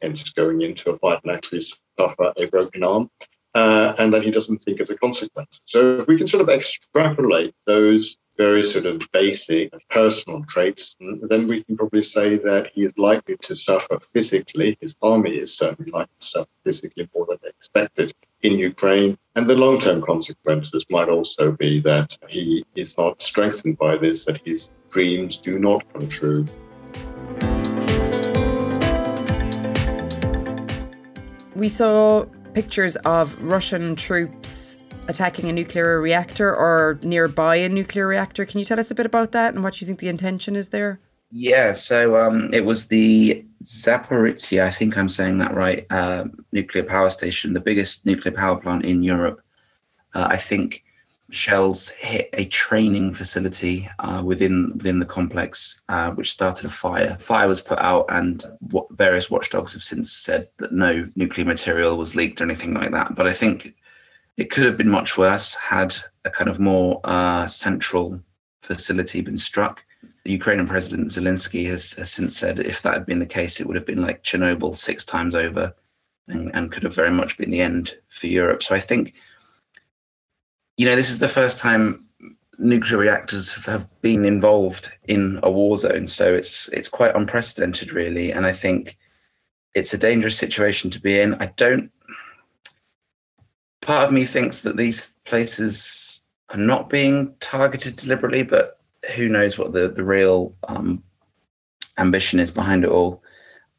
hence 0.00 0.30
going 0.30 0.62
into 0.62 0.90
a 0.90 0.98
fight 0.98 1.20
and 1.24 1.32
actually 1.32 1.62
suffer 1.98 2.32
a 2.36 2.46
broken 2.46 2.82
arm. 2.82 3.10
Uh, 3.54 3.94
and 3.98 4.12
then 4.12 4.22
he 4.22 4.30
doesn't 4.30 4.58
think 4.58 4.80
of 4.80 4.86
the 4.86 4.98
consequences. 4.98 5.62
So 5.64 6.04
we 6.06 6.18
can 6.18 6.26
sort 6.26 6.42
of 6.42 6.50
extrapolate 6.50 7.54
those 7.66 8.18
very 8.36 8.62
sort 8.62 8.86
of 8.86 9.00
basic 9.12 9.72
personal 9.88 10.44
traits, 10.48 10.96
then 11.00 11.48
we 11.48 11.64
can 11.64 11.76
probably 11.76 12.02
say 12.02 12.36
that 12.36 12.70
he 12.74 12.84
is 12.84 12.92
likely 12.96 13.36
to 13.42 13.54
suffer 13.54 13.98
physically. 14.00 14.76
His 14.80 14.94
army 15.02 15.36
is 15.36 15.56
certainly 15.56 15.90
likely 15.90 16.14
to 16.20 16.26
suffer 16.26 16.50
physically 16.64 17.08
more 17.14 17.26
than 17.26 17.38
expected 17.44 18.12
in 18.42 18.58
Ukraine. 18.58 19.16
And 19.34 19.48
the 19.48 19.56
long 19.56 19.78
term 19.78 20.02
consequences 20.02 20.84
might 20.90 21.08
also 21.08 21.52
be 21.52 21.80
that 21.80 22.16
he 22.28 22.64
is 22.74 22.96
not 22.98 23.22
strengthened 23.22 23.78
by 23.78 23.96
this, 23.96 24.24
that 24.26 24.40
his 24.44 24.70
dreams 24.90 25.38
do 25.38 25.58
not 25.58 25.90
come 25.92 26.08
true. 26.08 26.46
We 31.56 31.70
saw 31.70 32.26
pictures 32.52 32.96
of 32.96 33.40
Russian 33.40 33.96
troops 33.96 34.76
attacking 35.08 35.48
a 35.48 35.54
nuclear 35.54 36.02
reactor 36.02 36.54
or 36.54 36.98
nearby 37.02 37.56
a 37.56 37.70
nuclear 37.70 38.06
reactor. 38.06 38.44
Can 38.44 38.58
you 38.58 38.66
tell 38.66 38.78
us 38.78 38.90
a 38.90 38.94
bit 38.94 39.06
about 39.06 39.32
that 39.32 39.54
and 39.54 39.64
what 39.64 39.80
you 39.80 39.86
think 39.86 39.98
the 39.98 40.08
intention 40.08 40.54
is 40.54 40.68
there? 40.68 41.00
Yeah, 41.30 41.72
so 41.72 42.20
um, 42.22 42.52
it 42.52 42.66
was 42.66 42.88
the 42.88 43.42
Zaporizhia, 43.64 44.64
I 44.64 44.70
think 44.70 44.98
I'm 44.98 45.08
saying 45.08 45.38
that 45.38 45.54
right, 45.54 45.86
uh, 45.88 46.26
nuclear 46.52 46.84
power 46.84 47.08
station, 47.08 47.54
the 47.54 47.60
biggest 47.60 48.04
nuclear 48.04 48.34
power 48.34 48.56
plant 48.56 48.84
in 48.84 49.02
Europe. 49.02 49.40
Uh, 50.12 50.26
I 50.28 50.36
think 50.36 50.84
shells 51.30 51.88
hit 51.88 52.30
a 52.34 52.44
training 52.46 53.12
facility 53.12 53.88
uh, 53.98 54.22
within 54.24 54.72
within 54.74 54.98
the 54.98 55.06
complex, 55.06 55.80
uh, 55.88 56.10
which 56.12 56.32
started 56.32 56.66
a 56.66 56.70
fire. 56.70 57.16
Fire 57.18 57.48
was 57.48 57.60
put 57.60 57.78
out, 57.78 58.06
and 58.08 58.44
what 58.60 58.86
various 58.92 59.30
watchdogs 59.30 59.72
have 59.72 59.82
since 59.82 60.12
said 60.12 60.48
that 60.58 60.72
no 60.72 61.08
nuclear 61.16 61.46
material 61.46 61.96
was 61.96 62.14
leaked 62.14 62.40
or 62.40 62.44
anything 62.44 62.74
like 62.74 62.92
that. 62.92 63.14
But 63.14 63.26
I 63.26 63.32
think 63.32 63.74
it 64.36 64.50
could 64.50 64.64
have 64.64 64.76
been 64.76 64.90
much 64.90 65.16
worse 65.18 65.54
had 65.54 65.96
a 66.24 66.30
kind 66.30 66.50
of 66.50 66.60
more 66.60 67.00
uh, 67.04 67.46
central 67.46 68.20
facility 68.62 69.20
been 69.20 69.36
struck. 69.36 69.84
The 70.24 70.32
Ukrainian 70.32 70.66
President 70.66 71.10
Zelensky 71.10 71.66
has, 71.66 71.92
has 71.94 72.10
since 72.10 72.36
said 72.36 72.58
if 72.58 72.82
that 72.82 72.94
had 72.94 73.06
been 73.06 73.20
the 73.20 73.26
case, 73.26 73.60
it 73.60 73.66
would 73.66 73.76
have 73.76 73.86
been 73.86 74.02
like 74.02 74.24
Chernobyl 74.24 74.76
six 74.76 75.04
times 75.04 75.34
over, 75.34 75.74
and, 76.28 76.54
and 76.54 76.70
could 76.70 76.82
have 76.82 76.94
very 76.94 77.12
much 77.12 77.38
been 77.38 77.50
the 77.50 77.60
end 77.60 77.94
for 78.08 78.26
Europe. 78.26 78.62
So 78.62 78.74
I 78.74 78.80
think 78.80 79.14
you 80.76 80.86
know, 80.86 80.96
this 80.96 81.10
is 81.10 81.18
the 81.18 81.28
first 81.28 81.58
time 81.60 82.06
nuclear 82.58 82.98
reactors 82.98 83.52
have 83.52 83.88
been 84.00 84.24
involved 84.24 84.90
in 85.08 85.40
a 85.42 85.50
war 85.50 85.76
zone, 85.76 86.06
so 86.06 86.34
it's 86.34 86.68
it's 86.68 86.88
quite 86.88 87.14
unprecedented, 87.14 87.92
really. 87.92 88.32
And 88.32 88.46
I 88.46 88.52
think 88.52 88.96
it's 89.74 89.94
a 89.94 89.98
dangerous 89.98 90.36
situation 90.36 90.90
to 90.90 91.00
be 91.00 91.20
in. 91.20 91.34
I 91.34 91.46
don't. 91.56 91.90
Part 93.80 94.04
of 94.06 94.12
me 94.12 94.24
thinks 94.24 94.62
that 94.62 94.76
these 94.76 95.14
places 95.24 96.22
are 96.50 96.58
not 96.58 96.90
being 96.90 97.34
targeted 97.40 97.96
deliberately, 97.96 98.42
but 98.42 98.80
who 99.14 99.28
knows 99.28 99.58
what 99.58 99.72
the 99.72 99.88
the 99.88 100.04
real 100.04 100.54
um, 100.68 101.02
ambition 101.98 102.40
is 102.40 102.50
behind 102.50 102.84
it 102.84 102.90
all. 102.90 103.22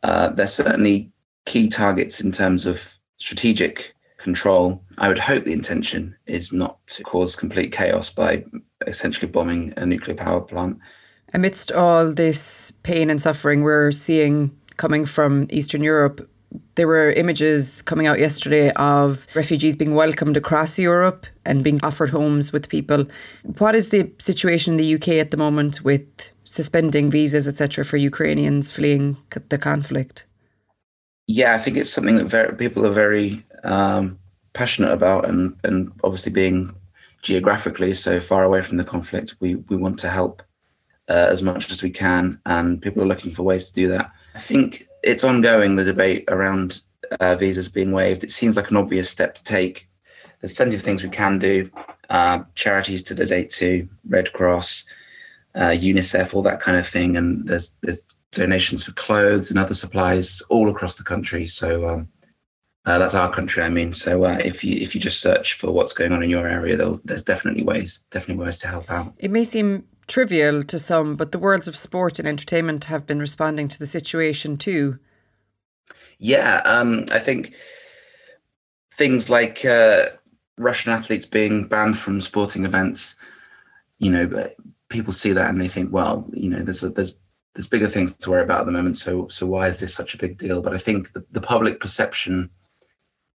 Uh, 0.03 0.29
they're 0.29 0.47
certainly 0.47 1.11
key 1.45 1.67
targets 1.67 2.21
in 2.21 2.31
terms 2.31 2.65
of 2.65 2.97
strategic 3.17 3.95
control. 4.17 4.81
I 4.97 5.07
would 5.07 5.19
hope 5.19 5.45
the 5.45 5.53
intention 5.53 6.15
is 6.25 6.51
not 6.51 6.85
to 6.87 7.03
cause 7.03 7.35
complete 7.35 7.71
chaos 7.71 8.09
by 8.09 8.43
essentially 8.85 9.27
bombing 9.27 9.73
a 9.77 9.85
nuclear 9.85 10.15
power 10.15 10.41
plant. 10.41 10.77
Amidst 11.33 11.71
all 11.71 12.13
this 12.13 12.71
pain 12.83 13.09
and 13.09 13.21
suffering 13.21 13.63
we're 13.63 13.91
seeing 13.91 14.55
coming 14.77 15.05
from 15.05 15.47
Eastern 15.49 15.83
Europe, 15.83 16.29
there 16.75 16.87
were 16.87 17.11
images 17.11 17.81
coming 17.81 18.07
out 18.07 18.19
yesterday 18.19 18.71
of 18.73 19.27
refugees 19.35 19.75
being 19.75 19.95
welcomed 19.95 20.37
across 20.37 20.79
Europe 20.79 21.25
and 21.45 21.63
being 21.63 21.79
offered 21.83 22.09
homes 22.09 22.53
with 22.53 22.69
people. 22.69 23.05
What 23.57 23.75
is 23.75 23.89
the 23.89 24.11
situation 24.19 24.73
in 24.73 24.77
the 24.77 24.95
UK 24.95 25.19
at 25.19 25.31
the 25.31 25.37
moment 25.37 25.83
with 25.83 26.07
suspending 26.45 27.11
visas, 27.11 27.47
etc., 27.47 27.83
for 27.83 27.97
Ukrainians 27.97 28.71
fleeing 28.71 29.17
the 29.49 29.57
conflict? 29.57 30.25
Yeah, 31.27 31.55
I 31.55 31.57
think 31.57 31.75
it's 31.75 31.89
something 31.89 32.15
that 32.15 32.27
very, 32.27 32.55
people 32.55 32.85
are 32.85 32.91
very 32.91 33.43
um, 33.63 34.19
passionate 34.53 34.91
about, 34.91 35.27
and 35.27 35.55
and 35.63 35.91
obviously 36.03 36.31
being 36.31 36.73
geographically 37.21 37.93
so 37.93 38.19
far 38.19 38.43
away 38.43 38.61
from 38.61 38.77
the 38.77 38.83
conflict, 38.83 39.35
we 39.39 39.55
we 39.55 39.77
want 39.77 39.99
to 39.99 40.09
help 40.09 40.43
uh, 41.09 41.27
as 41.29 41.41
much 41.41 41.71
as 41.71 41.83
we 41.83 41.89
can, 41.89 42.39
and 42.45 42.81
people 42.81 43.01
are 43.03 43.07
looking 43.07 43.33
for 43.33 43.43
ways 43.43 43.69
to 43.69 43.73
do 43.73 43.87
that. 43.89 44.11
I 44.35 44.39
think 44.39 44.83
it's 45.03 45.23
ongoing 45.23 45.75
the 45.75 45.83
debate 45.83 46.25
around 46.27 46.81
uh, 47.19 47.35
visas 47.35 47.69
being 47.69 47.91
waived. 47.91 48.23
It 48.23 48.31
seems 48.31 48.55
like 48.57 48.69
an 48.69 48.77
obvious 48.77 49.09
step 49.09 49.33
to 49.35 49.43
take. 49.43 49.87
There's 50.41 50.53
plenty 50.53 50.75
of 50.75 50.81
things 50.81 51.03
we 51.03 51.09
can 51.09 51.39
do. 51.39 51.69
Uh, 52.09 52.43
charities 52.55 53.03
to 53.03 53.15
donate 53.15 53.49
to, 53.49 53.87
Red 54.07 54.31
Cross, 54.33 54.85
uh, 55.55 55.71
UNICEF, 55.71 56.33
all 56.33 56.43
that 56.43 56.61
kind 56.61 56.77
of 56.77 56.87
thing. 56.87 57.17
And 57.17 57.47
there's 57.47 57.75
there's 57.81 58.03
donations 58.31 58.83
for 58.83 58.91
clothes 58.93 59.49
and 59.49 59.57
other 59.57 59.73
supplies 59.73 60.41
all 60.49 60.69
across 60.69 60.95
the 60.95 61.03
country. 61.03 61.47
So 61.47 61.87
um, 61.89 62.07
uh, 62.87 62.97
that's 62.97 63.13
our 63.13 63.29
country, 63.29 63.61
I 63.61 63.69
mean. 63.69 63.91
So 63.91 64.23
uh, 64.23 64.39
if 64.43 64.63
you 64.63 64.77
if 64.77 64.95
you 64.95 65.01
just 65.01 65.19
search 65.19 65.55
for 65.55 65.71
what's 65.71 65.91
going 65.91 66.13
on 66.13 66.23
in 66.23 66.29
your 66.29 66.47
area, 66.47 66.77
there's 67.03 67.23
definitely 67.23 67.63
ways, 67.63 67.99
definitely 68.11 68.41
ways 68.45 68.59
to 68.59 68.67
help 68.67 68.89
out. 68.89 69.13
It 69.17 69.29
may 69.29 69.43
seem 69.43 69.83
trivial 70.07 70.63
to 70.63 70.79
some, 70.79 71.17
but 71.17 71.33
the 71.33 71.39
worlds 71.39 71.67
of 71.67 71.75
sport 71.75 72.17
and 72.17 72.25
entertainment 72.25 72.85
have 72.85 73.05
been 73.05 73.19
responding 73.19 73.67
to 73.67 73.77
the 73.77 73.85
situation 73.85 74.55
too. 74.55 74.97
Yeah, 76.19 76.61
um, 76.63 77.05
I 77.11 77.19
think 77.19 77.53
things 78.93 79.29
like 79.29 79.65
uh, 79.65 80.05
Russian 80.57 80.93
athletes 80.93 81.25
being 81.25 81.67
banned 81.67 81.99
from 81.99 82.21
sporting 82.21 82.63
events, 82.63 83.17
you 83.99 84.09
know, 84.09 84.49
people 84.87 85.11
see 85.11 85.33
that 85.33 85.49
and 85.49 85.59
they 85.59 85.67
think, 85.67 85.91
well, 85.91 86.25
you 86.31 86.49
know, 86.49 86.63
there's 86.63 86.83
a, 86.83 86.89
there's 86.89 87.13
there's 87.53 87.67
bigger 87.67 87.89
things 87.89 88.13
to 88.13 88.29
worry 88.29 88.43
about 88.43 88.61
at 88.61 88.65
the 88.65 88.71
moment. 88.71 88.95
So 88.95 89.27
so 89.27 89.45
why 89.45 89.67
is 89.67 89.81
this 89.81 89.93
such 89.93 90.13
a 90.13 90.17
big 90.17 90.37
deal? 90.37 90.61
But 90.61 90.73
I 90.73 90.77
think 90.77 91.11
the, 91.11 91.25
the 91.31 91.41
public 91.41 91.81
perception 91.81 92.49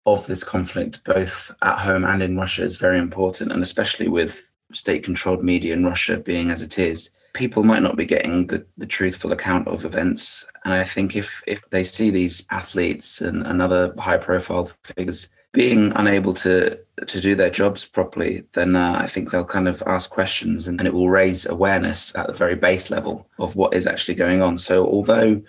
of 0.04 0.26
this 0.26 0.44
conflict, 0.44 1.02
both 1.04 1.50
at 1.62 1.78
home 1.78 2.04
and 2.04 2.22
in 2.22 2.36
Russia, 2.36 2.64
is 2.64 2.76
very 2.76 2.98
important, 2.98 3.52
and 3.52 3.62
especially 3.62 4.08
with 4.08 4.42
state-controlled 4.72 5.44
media 5.44 5.74
in 5.74 5.84
Russia 5.84 6.16
being 6.16 6.50
as 6.50 6.62
it 6.62 6.78
is, 6.78 7.10
people 7.34 7.62
might 7.62 7.82
not 7.82 7.96
be 7.96 8.04
getting 8.04 8.46
the, 8.46 8.64
the 8.78 8.86
truthful 8.86 9.32
account 9.32 9.68
of 9.68 9.84
events. 9.84 10.44
And 10.64 10.74
I 10.74 10.84
think 10.84 11.16
if 11.16 11.42
if 11.46 11.68
they 11.70 11.84
see 11.84 12.10
these 12.10 12.44
athletes 12.50 13.20
and, 13.20 13.46
and 13.46 13.62
other 13.62 13.94
high-profile 13.98 14.70
figures 14.84 15.28
being 15.52 15.92
unable 15.96 16.32
to 16.32 16.78
to 17.06 17.20
do 17.20 17.34
their 17.34 17.50
jobs 17.50 17.84
properly, 17.84 18.44
then 18.52 18.74
uh, 18.74 18.96
I 18.98 19.06
think 19.06 19.30
they'll 19.30 19.44
kind 19.44 19.68
of 19.68 19.82
ask 19.86 20.10
questions, 20.10 20.68
and, 20.68 20.80
and 20.80 20.86
it 20.86 20.94
will 20.94 21.10
raise 21.10 21.46
awareness 21.46 22.14
at 22.16 22.26
the 22.26 22.32
very 22.32 22.56
base 22.56 22.90
level 22.90 23.28
of 23.38 23.54
what 23.54 23.74
is 23.74 23.86
actually 23.86 24.14
going 24.14 24.42
on. 24.42 24.56
So 24.56 24.86
although 24.86 25.40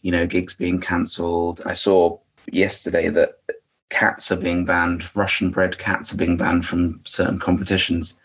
you 0.00 0.10
know 0.10 0.26
gigs 0.26 0.54
being 0.54 0.80
cancelled, 0.80 1.60
I 1.66 1.74
saw 1.74 2.18
yesterday 2.50 3.08
that 3.10 3.38
cats 3.92 4.32
are 4.32 4.36
being 4.36 4.64
banned, 4.64 5.04
Russian 5.14 5.50
bred 5.50 5.78
cats 5.78 6.12
are 6.12 6.16
being 6.16 6.36
banned 6.36 6.66
from 6.66 7.00
certain 7.04 7.38
competitions. 7.38 8.18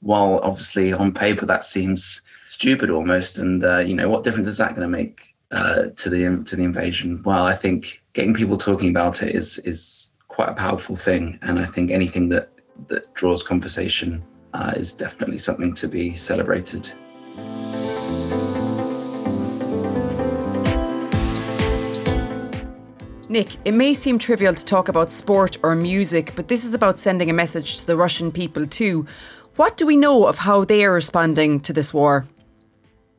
While 0.00 0.40
obviously 0.42 0.92
on 0.92 1.12
paper 1.12 1.46
that 1.46 1.64
seems 1.64 2.22
stupid 2.46 2.90
almost, 2.90 3.38
and 3.38 3.62
uh, 3.62 3.78
you 3.78 3.94
know 3.94 4.08
what 4.08 4.24
difference 4.24 4.48
is 4.48 4.56
that 4.56 4.74
going 4.74 4.88
to 4.90 4.96
make 4.96 5.34
uh, 5.52 5.86
to 5.96 6.10
the 6.10 6.42
to 6.44 6.56
the 6.56 6.64
invasion? 6.64 7.22
Well, 7.24 7.44
I 7.44 7.54
think 7.54 8.02
getting 8.14 8.34
people 8.34 8.56
talking 8.56 8.90
about 8.90 9.22
it 9.22 9.34
is 9.34 9.58
is 9.60 10.12
quite 10.28 10.48
a 10.48 10.54
powerful 10.54 10.96
thing. 10.96 11.38
And 11.42 11.58
I 11.58 11.66
think 11.66 11.90
anything 11.90 12.28
that 12.30 12.50
that 12.88 13.12
draws 13.14 13.42
conversation 13.42 14.24
uh, 14.54 14.72
is 14.76 14.92
definitely 14.92 15.38
something 15.38 15.74
to 15.74 15.88
be 15.88 16.14
celebrated. 16.14 16.92
Nick, 23.28 23.56
it 23.64 23.72
may 23.72 23.92
seem 23.92 24.18
trivial 24.18 24.54
to 24.54 24.64
talk 24.64 24.88
about 24.88 25.10
sport 25.10 25.58
or 25.64 25.74
music, 25.74 26.32
but 26.36 26.46
this 26.46 26.64
is 26.64 26.74
about 26.74 26.98
sending 26.98 27.28
a 27.28 27.32
message 27.32 27.80
to 27.80 27.86
the 27.86 27.96
Russian 27.96 28.30
people 28.30 28.66
too. 28.66 29.06
What 29.56 29.76
do 29.76 29.86
we 29.86 29.96
know 29.96 30.26
of 30.26 30.38
how 30.38 30.64
they 30.64 30.84
are 30.84 30.92
responding 30.92 31.60
to 31.60 31.72
this 31.72 31.92
war? 31.92 32.26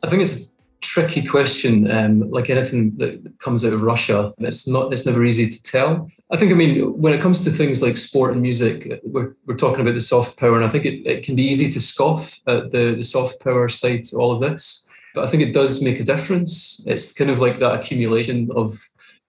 I 0.03 0.07
think 0.07 0.21
it's 0.21 0.51
a 0.51 0.53
tricky 0.81 1.25
question. 1.25 1.91
Um, 1.91 2.29
like 2.31 2.49
anything 2.49 2.95
that 2.97 3.39
comes 3.39 3.65
out 3.65 3.73
of 3.73 3.81
Russia, 3.81 4.33
it's 4.37 4.67
not. 4.67 4.93
It's 4.93 5.05
never 5.05 5.25
easy 5.25 5.49
to 5.49 5.63
tell. 5.63 6.09
I 6.31 6.37
think. 6.37 6.51
I 6.51 6.55
mean, 6.55 7.01
when 7.01 7.13
it 7.13 7.19
comes 7.19 7.43
to 7.43 7.49
things 7.49 7.81
like 7.81 7.97
sport 7.97 8.33
and 8.33 8.41
music, 8.41 9.01
we're, 9.03 9.35
we're 9.45 9.55
talking 9.55 9.81
about 9.81 9.95
the 9.95 10.01
soft 10.01 10.39
power, 10.39 10.55
and 10.55 10.63
I 10.63 10.69
think 10.69 10.85
it, 10.85 11.05
it 11.05 11.25
can 11.25 11.35
be 11.35 11.43
easy 11.43 11.69
to 11.71 11.79
scoff 11.81 12.39
at 12.47 12.71
the, 12.71 12.95
the 12.95 13.03
soft 13.03 13.43
power 13.43 13.67
side 13.67 14.03
to 14.05 14.17
all 14.17 14.31
of 14.31 14.41
this. 14.41 14.87
But 15.15 15.23
I 15.23 15.27
think 15.27 15.41
it 15.41 15.53
does 15.53 15.83
make 15.83 15.99
a 15.99 16.03
difference. 16.03 16.83
It's 16.85 17.11
kind 17.11 17.31
of 17.31 17.39
like 17.39 17.57
that 17.57 17.73
accumulation 17.73 18.49
of 18.55 18.79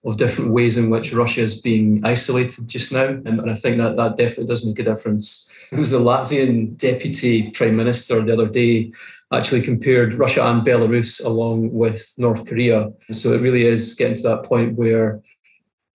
of 0.05 0.17
different 0.17 0.51
ways 0.51 0.77
in 0.77 0.89
which 0.89 1.13
Russia 1.13 1.41
is 1.41 1.61
being 1.61 1.99
isolated 2.05 2.67
just 2.67 2.93
now, 2.93 3.07
and, 3.07 3.49
I 3.49 3.55
think 3.55 3.77
that 3.77 3.97
that 3.97 4.15
definitely 4.15 4.45
does 4.45 4.65
make 4.65 4.79
a 4.79 4.83
difference. 4.83 5.51
It 5.71 5.77
was 5.77 5.91
the 5.91 5.99
Latvian 5.99 6.77
deputy 6.77 7.51
prime 7.51 7.75
minister 7.75 8.21
the 8.21 8.33
other 8.33 8.47
day 8.47 8.91
actually 9.31 9.61
compared 9.61 10.15
Russia 10.15 10.43
and 10.47 10.65
Belarus 10.65 11.23
along 11.23 11.71
with 11.71 12.13
North 12.17 12.47
Korea. 12.47 12.91
So 13.11 13.33
it 13.33 13.41
really 13.41 13.65
is 13.65 13.93
getting 13.93 14.15
to 14.15 14.23
that 14.23 14.43
point 14.43 14.75
where, 14.75 15.21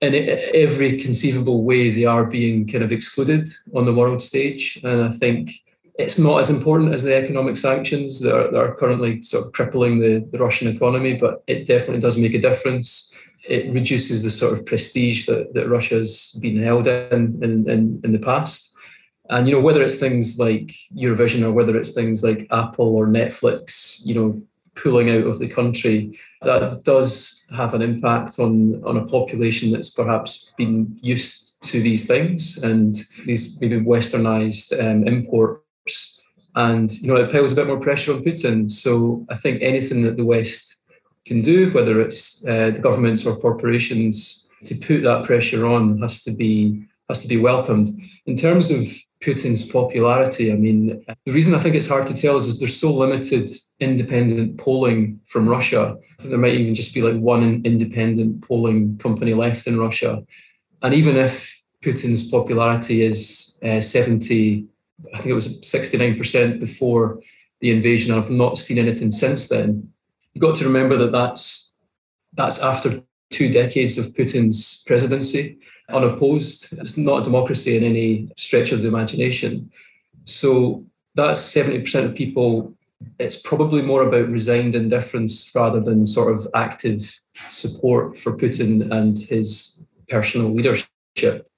in 0.00 0.14
every 0.54 0.98
conceivable 0.98 1.64
way, 1.64 1.90
they 1.90 2.04
are 2.04 2.24
being 2.24 2.68
kind 2.68 2.84
of 2.84 2.92
excluded 2.92 3.48
on 3.74 3.86
the 3.86 3.94
world 3.94 4.20
stage. 4.20 4.78
And 4.84 5.02
I 5.04 5.08
think 5.08 5.50
it's 5.98 6.18
not 6.18 6.40
as 6.40 6.50
important 6.50 6.92
as 6.92 7.04
the 7.04 7.16
economic 7.16 7.56
sanctions 7.56 8.20
that 8.20 8.36
are, 8.36 8.50
that 8.50 8.60
are 8.60 8.74
currently 8.74 9.22
sort 9.22 9.46
of 9.46 9.52
crippling 9.52 9.98
the, 9.98 10.28
the 10.30 10.38
Russian 10.38 10.68
economy, 10.68 11.14
but 11.14 11.42
it 11.46 11.66
definitely 11.66 12.00
does 12.00 12.18
make 12.18 12.34
a 12.34 12.40
difference. 12.40 13.16
It 13.48 13.72
reduces 13.74 14.22
the 14.22 14.30
sort 14.30 14.58
of 14.58 14.66
prestige 14.66 15.26
that, 15.26 15.52
that 15.54 15.68
Russia's 15.68 16.38
been 16.40 16.62
held 16.62 16.86
in 16.86 17.38
in, 17.42 17.68
in, 17.68 18.00
in 18.04 18.12
the 18.12 18.18
past. 18.18 18.74
And 19.30 19.48
you 19.48 19.54
know, 19.54 19.60
whether 19.60 19.82
it's 19.82 19.98
things 19.98 20.38
like 20.38 20.72
Eurovision 20.94 21.42
or 21.42 21.52
whether 21.52 21.76
it's 21.76 21.92
things 21.92 22.22
like 22.22 22.46
Apple 22.50 22.94
or 22.94 23.06
Netflix, 23.06 24.00
you 24.04 24.14
know, 24.14 24.42
pulling 24.74 25.08
out 25.08 25.26
of 25.26 25.38
the 25.38 25.48
country, 25.48 26.18
that 26.42 26.82
does 26.84 27.46
have 27.56 27.74
an 27.74 27.82
impact 27.82 28.38
on 28.38 28.82
on 28.84 28.96
a 28.96 29.06
population 29.06 29.70
that's 29.70 29.90
perhaps 29.90 30.52
been 30.58 30.98
used 31.00 31.62
to 31.62 31.80
these 31.80 32.06
things 32.06 32.62
and 32.62 32.94
these 33.26 33.58
maybe 33.60 33.80
westernized 33.80 34.78
um, 34.78 35.06
imports. 35.06 36.20
And 36.54 36.90
you 37.00 37.08
know, 37.08 37.16
it 37.16 37.32
piles 37.32 37.52
a 37.52 37.56
bit 37.56 37.66
more 37.66 37.80
pressure 37.80 38.12
on 38.12 38.22
Putin. 38.22 38.70
So 38.70 39.26
I 39.30 39.34
think 39.34 39.62
anything 39.62 40.02
that 40.02 40.16
the 40.16 40.24
West 40.24 40.73
can 41.26 41.40
do, 41.40 41.70
whether 41.72 42.00
it's 42.00 42.44
uh, 42.46 42.70
the 42.70 42.80
governments 42.80 43.24
or 43.26 43.36
corporations, 43.36 44.48
to 44.64 44.74
put 44.74 45.02
that 45.02 45.24
pressure 45.24 45.66
on 45.66 46.00
has 46.00 46.24
to 46.24 46.32
be 46.32 46.86
has 47.08 47.22
to 47.22 47.28
be 47.28 47.36
welcomed. 47.36 47.88
In 48.26 48.34
terms 48.34 48.70
of 48.70 48.80
Putin's 49.24 49.64
popularity. 49.64 50.52
I 50.52 50.56
mean, 50.56 51.02
the 51.24 51.32
reason 51.32 51.54
I 51.54 51.58
think 51.58 51.74
it's 51.74 51.88
hard 51.88 52.06
to 52.08 52.14
tell 52.14 52.36
is, 52.36 52.46
is 52.46 52.58
there's 52.58 52.78
so 52.78 52.92
limited 52.92 53.48
independent 53.80 54.58
polling 54.58 55.20
from 55.24 55.48
Russia. 55.48 55.96
there 56.18 56.38
might 56.38 56.54
even 56.54 56.74
just 56.74 56.94
be 56.94 57.02
like 57.02 57.18
one 57.18 57.62
independent 57.64 58.46
polling 58.46 58.98
company 58.98 59.32
left 59.32 59.66
in 59.66 59.78
Russia. 59.78 60.22
And 60.82 60.92
even 60.92 61.16
if 61.16 61.62
Putin's 61.82 62.30
popularity 62.30 63.02
is 63.02 63.58
uh, 63.64 63.80
70, 63.80 64.66
I 65.14 65.16
think 65.16 65.28
it 65.28 65.34
was 65.34 65.60
69% 65.62 66.60
before 66.60 67.20
the 67.60 67.70
invasion, 67.70 68.12
I've 68.12 68.30
not 68.30 68.58
seen 68.58 68.78
anything 68.78 69.10
since 69.10 69.48
then. 69.48 69.90
You've 70.34 70.42
got 70.42 70.56
to 70.56 70.64
remember 70.64 70.96
that 70.96 71.12
that's, 71.12 71.76
that's 72.32 72.60
after 72.60 73.02
two 73.30 73.52
decades 73.52 73.98
of 73.98 74.06
Putin's 74.06 74.82
presidency 74.86 75.58
unopposed. 75.88 76.72
It's 76.78 76.96
not 76.96 77.20
a 77.20 77.24
democracy 77.24 77.76
in 77.76 77.84
any 77.84 78.32
stretch 78.36 78.72
of 78.72 78.82
the 78.82 78.88
imagination. 78.88 79.70
So 80.24 80.84
that's 81.14 81.40
70% 81.54 82.04
of 82.04 82.14
people. 82.14 82.74
It's 83.18 83.40
probably 83.40 83.82
more 83.82 84.02
about 84.02 84.28
resigned 84.28 84.74
indifference 84.74 85.50
rather 85.54 85.80
than 85.80 86.06
sort 86.06 86.32
of 86.32 86.48
active 86.54 87.20
support 87.50 88.16
for 88.16 88.36
Putin 88.36 88.90
and 88.90 89.18
his 89.18 89.84
personal 90.08 90.52
leadership. 90.52 91.48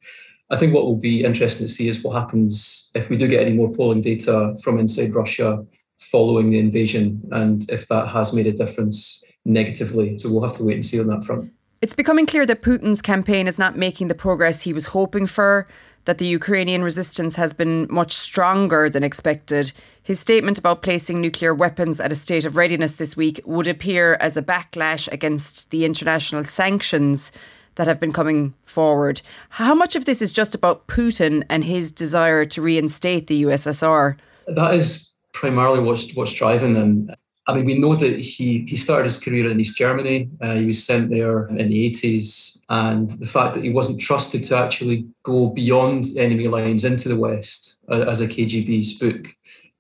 I 0.51 0.57
think 0.57 0.75
what 0.75 0.85
will 0.85 0.97
be 0.97 1.25
interesting 1.25 1.67
to 1.67 1.73
see 1.73 1.89
is 1.89 2.03
what 2.03 2.21
happens 2.21 2.91
if 2.95 3.11
we 3.11 3.17
do 3.17 3.27
get 3.29 3.43
any 3.43 3.53
more 3.53 3.73
polling 3.73 4.01
data 4.01 4.57
from 4.63 4.79
inside 4.79 5.15
Russia 5.15 5.65
following 6.11 6.51
the 6.51 6.59
invasion 6.59 7.23
and 7.33 7.69
if 7.71 7.89
that 7.89 8.09
has 8.09 8.33
made 8.33 8.47
a 8.47 8.53
difference 8.53 9.25
negatively. 9.45 10.19
So 10.19 10.31
we'll 10.31 10.43
have 10.43 10.57
to 10.57 10.65
wait 10.65 10.75
and 10.75 10.87
see 10.87 11.01
on 11.01 11.07
that 11.09 11.25
front. 11.25 11.53
It's 11.83 11.95
becoming 11.95 12.27
clear 12.27 12.47
that 12.47 12.63
Putin's 12.63 13.03
campaign 13.03 13.47
is 13.47 13.59
not 13.59 13.77
making 13.77 14.09
the 14.09 14.15
progress 14.15 14.63
he 14.63 14.73
was 14.73 14.87
hoping 14.87 15.27
for, 15.27 15.69
that 16.07 16.19
the 16.19 16.27
Ukrainian 16.27 16.83
resistance 16.83 17.37
has 17.37 17.53
been 17.53 17.87
much 17.91 18.13
stronger 18.13 18.89
than 18.89 19.03
expected. 19.03 19.73
His 20.03 20.19
statement 20.19 20.59
about 20.59 20.83
placing 20.83 21.21
nuclear 21.21 21.55
weapons 21.55 22.01
at 22.01 22.13
a 22.13 22.15
state 22.15 22.45
of 22.45 22.57
readiness 22.57 22.95
this 22.95 23.17
week 23.17 23.41
would 23.45 23.67
appear 23.67 24.17
as 24.21 24.37
a 24.37 24.43
backlash 24.43 25.11
against 25.13 25.71
the 25.71 25.85
international 25.85 26.45
sanctions 26.45 27.33
that 27.75 27.87
have 27.87 28.01
been 28.01 28.13
coming 28.13 28.55
forward. 28.63 29.21
How 29.51 29.75
much 29.75 29.97
of 29.97 30.07
this 30.07 30.23
is 30.23 30.33
just 30.33 30.55
about 30.55 30.87
Putin 30.87 31.45
and 31.51 31.65
his 31.65 31.93
desire 31.93 32.45
to 32.47 32.63
reinstate 32.63 33.27
the 33.27 33.43
USSR? 33.43 34.17
That 34.47 34.75
is 34.75 35.16
primarily 35.37 35.81
what's 35.81 36.15
what's 36.15 36.35
driving 36.35 36.73
them. 36.73 37.11
I 37.47 37.55
mean, 37.55 37.67
we 37.67 37.79
know 37.79 37.95
that 37.95 38.19
he 38.19 38.65
he 38.67 38.77
started 38.77 39.05
his 39.05 39.23
career 39.23 39.49
in 39.51 39.61
East 39.61 39.77
Germany. 39.77 40.31
Uh, 40.41 40.55
he 40.55 40.65
was 40.65 40.85
sent 40.85 41.11
there 41.11 41.47
in 41.49 41.69
the 41.69 41.91
80s, 41.91 42.59
and 42.69 43.09
the 43.11 43.27
fact 43.27 43.55
that 43.55 43.63
he 43.63 43.71
wasn't 43.71 44.01
trusted 44.01 44.43
to 44.45 44.57
actually 44.57 45.07
go 45.23 45.51
beyond 45.51 46.05
enemy 46.17 46.49
lines 46.49 46.85
into 46.85 47.09
the 47.09 47.21
West 47.27 47.85
uh, 47.93 48.05
as 48.13 48.21
a 48.21 48.27
KGB 48.27 48.85
spook. 48.85 49.29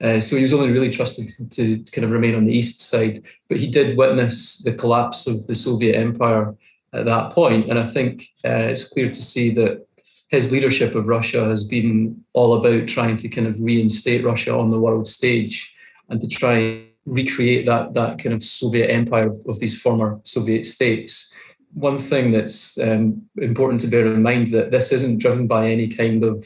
Uh, 0.00 0.20
so 0.20 0.36
he 0.36 0.42
was 0.42 0.52
only 0.52 0.70
really 0.70 0.90
trusted 0.90 1.26
to, 1.26 1.48
to, 1.48 1.90
kind 1.90 2.04
of 2.04 2.10
remain 2.10 2.34
on 2.34 2.44
the 2.44 2.52
east 2.52 2.82
side. 2.82 3.24
But 3.48 3.56
he 3.56 3.66
did 3.66 3.96
witness 3.96 4.62
the 4.62 4.74
collapse 4.74 5.26
of 5.26 5.46
the 5.46 5.54
Soviet 5.54 5.96
Empire 5.96 6.54
at 6.92 7.06
that 7.06 7.32
point, 7.32 7.70
and 7.70 7.78
I 7.78 7.84
think 7.84 8.28
uh, 8.44 8.68
it's 8.72 8.92
clear 8.92 9.08
to 9.08 9.22
see 9.22 9.50
that 9.54 9.85
his 10.28 10.50
leadership 10.50 10.94
of 10.94 11.06
Russia 11.06 11.44
has 11.44 11.64
been 11.64 12.24
all 12.32 12.54
about 12.54 12.88
trying 12.88 13.16
to 13.18 13.28
kind 13.28 13.46
of 13.46 13.60
reinstate 13.60 14.24
Russia 14.24 14.56
on 14.56 14.70
the 14.70 14.80
world 14.80 15.06
stage 15.06 15.74
and 16.08 16.20
to 16.20 16.26
try 16.26 16.54
and 16.54 16.86
recreate 17.04 17.66
that 17.66 17.94
that 17.94 18.18
kind 18.18 18.34
of 18.34 18.42
Soviet 18.42 18.90
empire 18.90 19.28
of, 19.28 19.38
of 19.48 19.60
these 19.60 19.80
former 19.80 20.20
Soviet 20.24 20.66
states. 20.66 21.32
One 21.74 21.98
thing 21.98 22.32
that's 22.32 22.78
um, 22.78 23.22
important 23.36 23.80
to 23.82 23.88
bear 23.88 24.06
in 24.06 24.22
mind 24.22 24.48
that 24.48 24.70
this 24.70 24.92
isn't 24.92 25.18
driven 25.18 25.46
by 25.46 25.68
any 25.68 25.88
kind 25.88 26.24
of 26.24 26.44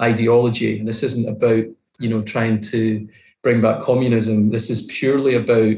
ideology. 0.00 0.82
This 0.82 1.02
isn't 1.02 1.28
about 1.28 1.64
you 1.98 2.08
know 2.08 2.22
trying 2.22 2.60
to 2.62 3.06
bring 3.42 3.60
back 3.60 3.82
communism. 3.82 4.50
This 4.50 4.70
is 4.70 4.86
purely 4.86 5.34
about 5.34 5.76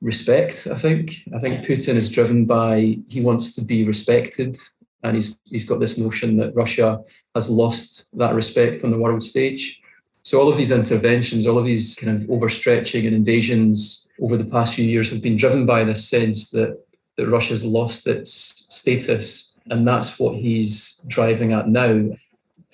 respect. 0.00 0.68
I 0.70 0.76
think. 0.76 1.22
I 1.34 1.40
think 1.40 1.66
Putin 1.66 1.96
is 1.96 2.10
driven 2.10 2.44
by 2.44 2.98
he 3.08 3.20
wants 3.20 3.54
to 3.56 3.64
be 3.64 3.84
respected, 3.84 4.56
and 5.02 5.16
he's 5.16 5.38
he's 5.44 5.64
got 5.64 5.80
this 5.80 5.98
notion 5.98 6.36
that 6.38 6.54
Russia 6.54 7.00
has 7.34 7.50
lost 7.50 8.08
that 8.18 8.34
respect 8.34 8.84
on 8.84 8.90
the 8.90 8.98
world 8.98 9.22
stage. 9.22 9.80
So 10.22 10.40
all 10.40 10.48
of 10.48 10.56
these 10.56 10.72
interventions, 10.72 11.46
all 11.46 11.58
of 11.58 11.64
these 11.64 11.96
kind 11.96 12.16
of 12.16 12.28
overstretching 12.28 13.06
and 13.06 13.16
invasions 13.16 14.08
over 14.20 14.36
the 14.36 14.44
past 14.44 14.74
few 14.74 14.84
years 14.84 15.10
have 15.10 15.22
been 15.22 15.36
driven 15.36 15.64
by 15.64 15.84
this 15.84 16.08
sense 16.08 16.50
that 16.50 16.78
that 17.16 17.28
Russia's 17.28 17.64
lost 17.64 18.06
its 18.06 18.32
status, 18.74 19.54
and 19.70 19.86
that's 19.86 20.18
what 20.18 20.36
he's 20.36 21.04
driving 21.08 21.52
at 21.52 21.68
now. 21.68 22.08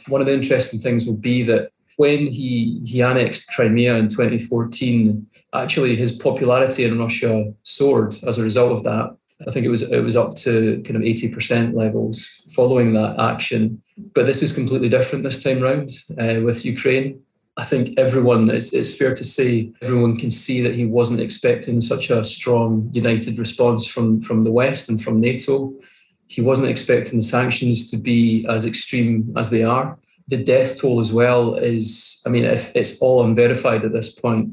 One 0.09 0.21
of 0.21 0.27
the 0.27 0.35
interesting 0.35 0.81
things 0.81 1.07
will 1.07 1.17
be 1.17 1.43
that 1.45 1.71
when 1.97 2.27
he 2.27 2.81
he 2.85 3.03
annexed 3.03 3.51
Crimea 3.55 3.97
in 3.97 4.09
2014, 4.09 5.27
actually 5.55 5.97
his 5.97 6.13
popularity 6.13 6.85
in 6.85 6.99
Russia 6.99 7.53
soared 7.63 8.15
as 8.27 8.39
a 8.39 8.43
result 8.43 8.73
of 8.73 8.85
that. 8.85 9.17
I 9.47 9.51
think 9.51 9.67
it 9.67 9.71
was 9.71 9.91
it 9.93 10.01
was 10.01 10.17
up 10.17 10.35
to 10.37 10.83
kind 10.85 10.97
of 10.97 11.03
80% 11.03 11.75
levels 11.75 12.43
following 12.53 12.93
that 12.95 13.19
action. 13.19 13.83
But 14.15 14.27
this 14.27 14.43
is 14.43 14.53
completely 14.53 14.89
different 14.89 15.25
this 15.25 15.43
time 15.43 15.61
round 15.61 15.91
uh, 16.19 16.41
with 16.43 16.65
Ukraine. 16.65 17.21
I 17.57 17.63
think 17.63 17.97
everyone, 17.99 18.51
it's, 18.51 18.75
it's 18.75 18.97
fair 18.97 19.15
to 19.15 19.25
say, 19.25 19.71
everyone 19.81 20.17
can 20.17 20.31
see 20.31 20.61
that 20.63 20.75
he 20.75 20.87
wasn't 20.87 21.21
expecting 21.21 21.81
such 21.81 22.11
a 22.11 22.25
strong, 22.25 22.91
united 22.93 23.39
response 23.39 23.87
from, 23.87 24.21
from 24.21 24.43
the 24.43 24.51
West 24.51 24.89
and 24.89 25.01
from 25.01 25.21
NATO. 25.21 25.73
He 26.27 26.41
wasn't 26.41 26.71
expecting 26.71 27.21
the 27.21 27.25
sanctions 27.25 27.91
to 27.93 27.97
be 27.97 28.45
as 28.49 28.65
extreme 28.65 29.33
as 29.37 29.51
they 29.51 29.63
are. 29.63 29.97
The 30.27 30.43
death 30.43 30.81
toll 30.81 30.99
as 30.99 31.13
well 31.13 31.55
is, 31.55 32.21
I 32.27 32.31
mean, 32.31 32.45
if 32.45 32.75
it's 32.75 33.01
all 33.01 33.25
unverified 33.25 33.85
at 33.85 33.93
this 33.93 34.19
point, 34.19 34.51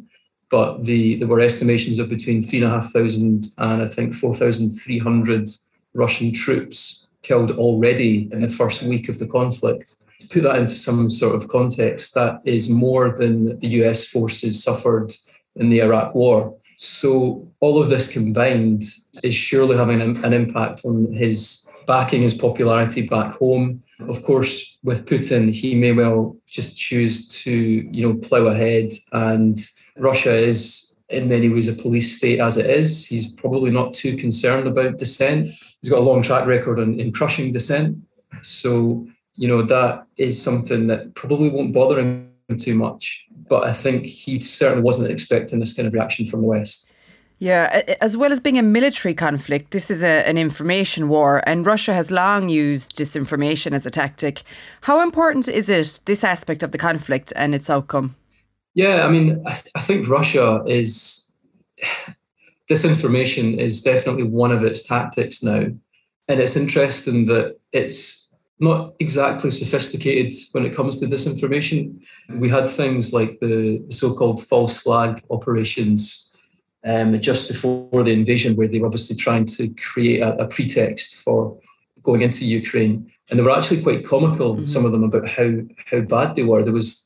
but 0.51 0.84
the 0.84 1.15
there 1.15 1.27
were 1.27 1.39
estimations 1.39 1.98
of 1.98 2.10
between 2.10 2.43
three 2.43 2.62
and 2.62 3.43
I 3.58 3.88
think 3.88 4.13
four 4.13 4.36
thousand 4.36 4.72
three 4.72 5.00
hundred 5.00 5.48
Russian 5.93 6.31
troops 6.34 7.08
killed 7.24 7.51
already 7.51 8.29
in 8.31 8.41
the 8.41 8.48
first 8.48 8.84
week 8.84 9.10
of 9.10 9.17
the 9.17 9.27
conflict. 9.27 9.96
To 10.20 10.27
put 10.27 10.43
that 10.43 10.58
into 10.58 10.75
some 10.75 11.10
sort 11.10 11.36
of 11.36 11.48
context, 11.48 12.13
that 12.15 12.41
is 12.46 12.70
more 12.70 13.17
than 13.17 13.60
the 13.60 13.67
US 13.81 14.08
forces 14.08 14.63
suffered 14.63 15.12
in 15.55 15.70
the 15.70 15.81
Iraq 15.81 16.13
War. 16.13 16.55
So 16.75 17.48
all 17.60 17.81
of 17.81 17.89
this 17.89 18.12
combined 18.12 18.84
is 19.24 19.34
surely 19.34 19.77
having 19.77 20.01
an, 20.01 20.24
an 20.24 20.34
impact 20.34 20.81
on 20.84 21.12
his 21.13 21.70
backing 21.88 22.22
his 22.22 22.34
popularity 22.34 23.08
back 23.08 23.34
home. 23.34 23.84
Of 24.00 24.24
course, 24.24 24.77
with 24.84 25.05
Putin, 25.05 25.53
he 25.53 25.75
may 25.75 25.91
well 25.91 26.36
just 26.48 26.77
choose 26.77 27.27
to, 27.43 27.51
you 27.51 28.01
know, 28.01 28.15
plough 28.15 28.48
ahead 28.48 28.91
and 29.12 29.58
Russia 29.98 30.33
is 30.33 30.95
in 31.10 31.27
many 31.27 31.50
ways 31.50 31.67
a 31.67 31.74
police 31.74 32.17
state 32.17 32.39
as 32.39 32.57
it 32.57 32.69
is. 32.69 33.05
He's 33.05 33.31
probably 33.31 33.71
not 33.71 33.93
too 33.93 34.15
concerned 34.15 34.67
about 34.67 34.98
dissent. 34.98 35.48
He's 35.81 35.89
got 35.89 36.00
a 36.00 36.01
long 36.01 36.21
track 36.21 36.45
record 36.45 36.79
in, 36.79 37.00
in 37.00 37.12
crushing 37.12 37.51
dissent. 37.51 37.98
So, 38.41 39.07
you 39.36 39.48
know, 39.48 39.62
that 39.63 40.05
is 40.17 40.41
something 40.41 40.88
that 40.88 41.13
probably 41.15 41.50
won't 41.50 41.74
bother 41.74 42.00
him 42.00 42.31
too 42.57 42.75
much. 42.75 43.27
But 43.50 43.63
I 43.65 43.74
think 43.74 44.05
he 44.05 44.39
certainly 44.39 44.83
wasn't 44.83 45.12
expecting 45.12 45.60
this 45.60 45.74
kind 45.74 45.88
of 45.88 45.93
reaction 45.93 46.25
from 46.25 46.41
the 46.41 46.48
West. 46.48 46.93
Yeah, 47.39 47.82
as 47.99 48.15
well 48.15 48.32
as 48.32 48.39
being 48.39 48.60
a 48.60 48.62
military 48.62 49.15
conflict, 49.15 49.71
this 49.71 49.89
is 49.89 50.04
a, 50.04 50.27
an 50.30 50.38
information 50.38 51.10
war, 51.10 51.41
and 51.47 51.65
Russia 51.65 51.91
has 51.91 52.12
long 52.12 52.49
used 52.49 52.95
disinformation 52.95 53.71
as 53.71 53.84
a 53.84 53.89
tactic. 53.89 54.43
How 54.82 55.01
important 55.01 55.49
is 55.49 55.67
it, 55.67 56.01
this 56.06 56.23
aspect 56.23 56.62
of 56.62 56.71
the 56.71 56.77
conflict 56.77 57.34
and 57.36 57.56
its 57.56 57.67
outcome? 57.67 58.15
Yeah, 58.73 59.05
I 59.05 59.10
mean, 59.10 59.43
I, 59.45 59.53
th- 59.53 59.71
I 59.75 59.81
think 59.81 60.07
Russia 60.07 60.63
is 60.65 61.34
disinformation 62.69 63.57
is 63.57 63.81
definitely 63.81 64.23
one 64.23 64.51
of 64.51 64.63
its 64.63 64.88
tactics 64.88 65.43
now, 65.43 65.67
and 66.27 66.39
it's 66.39 66.55
interesting 66.55 67.25
that 67.25 67.57
it's 67.73 68.21
not 68.60 68.93
exactly 68.99 69.49
sophisticated 69.49 70.34
when 70.51 70.65
it 70.65 70.75
comes 70.75 70.99
to 70.99 71.07
disinformation. 71.07 71.99
We 72.29 72.47
had 72.47 72.69
things 72.69 73.12
like 73.12 73.39
the, 73.39 73.84
so-called 73.89 74.45
false 74.45 74.77
flag 74.77 75.23
operations 75.31 76.34
um, 76.86 77.19
just 77.19 77.47
before 77.49 78.03
the 78.03 78.12
invasion, 78.12 78.55
where 78.55 78.67
they 78.67 78.79
were 78.79 78.86
obviously 78.86 79.15
trying 79.15 79.45
to 79.45 79.69
create 79.69 80.21
a, 80.21 80.36
a 80.43 80.47
pretext 80.47 81.15
for 81.15 81.60
going 82.03 82.21
into 82.21 82.45
Ukraine, 82.45 83.12
and 83.29 83.38
they 83.38 83.43
were 83.43 83.51
actually 83.55 83.81
quite 83.81 84.05
comical. 84.05 84.55
Mm-hmm. 84.55 84.65
Some 84.65 84.86
of 84.86 84.91
them 84.91 85.03
about 85.03 85.27
how 85.27 85.51
how 85.89 86.01
bad 86.01 86.36
they 86.36 86.43
were. 86.43 86.63
There 86.63 86.73
was 86.73 87.01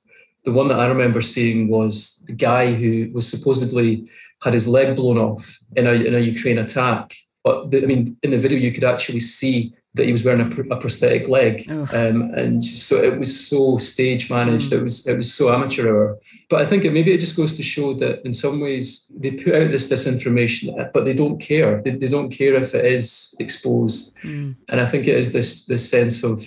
the 0.45 0.53
one 0.53 0.67
that 0.69 0.79
I 0.79 0.85
remember 0.85 1.21
seeing 1.21 1.67
was 1.67 2.23
the 2.27 2.33
guy 2.33 2.73
who 2.73 3.09
was 3.13 3.27
supposedly 3.27 4.07
had 4.43 4.53
his 4.53 4.67
leg 4.67 4.95
blown 4.95 5.17
off 5.17 5.59
in 5.75 5.87
a, 5.87 5.91
in 5.91 6.13
a 6.15 6.19
Ukraine 6.19 6.59
attack. 6.59 7.15
But 7.43 7.71
the, 7.71 7.83
I 7.83 7.85
mean, 7.85 8.17
in 8.23 8.31
the 8.31 8.37
video, 8.37 8.57
you 8.57 8.71
could 8.71 8.83
actually 8.83 9.19
see 9.19 9.73
that 9.93 10.05
he 10.05 10.11
was 10.11 10.25
wearing 10.25 10.41
a, 10.41 10.73
a 10.73 10.77
prosthetic 10.77 11.29
leg, 11.29 11.69
um, 11.69 12.33
and 12.33 12.63
so 12.63 12.97
it 12.97 13.17
was 13.17 13.47
so 13.47 13.77
stage 13.77 14.29
managed. 14.29 14.71
Mm. 14.71 14.79
It 14.79 14.83
was 14.83 15.07
it 15.07 15.15
was 15.17 15.33
so 15.33 15.53
amateur 15.53 15.87
hour. 15.87 16.19
But 16.49 16.61
I 16.63 16.65
think 16.65 16.85
it, 16.85 16.91
maybe 16.91 17.11
it 17.11 17.19
just 17.19 17.37
goes 17.37 17.55
to 17.55 17.63
show 17.63 17.93
that 17.93 18.25
in 18.25 18.33
some 18.33 18.59
ways 18.59 19.11
they 19.15 19.31
put 19.31 19.55
out 19.55 19.71
this 19.71 19.91
disinformation, 19.91 20.91
but 20.91 21.05
they 21.05 21.13
don't 21.13 21.39
care. 21.39 21.81
They, 21.81 21.91
they 21.91 22.09
don't 22.09 22.31
care 22.31 22.55
if 22.55 22.73
it 22.73 22.83
is 22.83 23.35
exposed. 23.39 24.17
Mm. 24.23 24.55
And 24.69 24.81
I 24.81 24.85
think 24.85 25.07
it 25.07 25.15
is 25.15 25.31
this 25.31 25.65
this 25.65 25.89
sense 25.89 26.23
of 26.23 26.41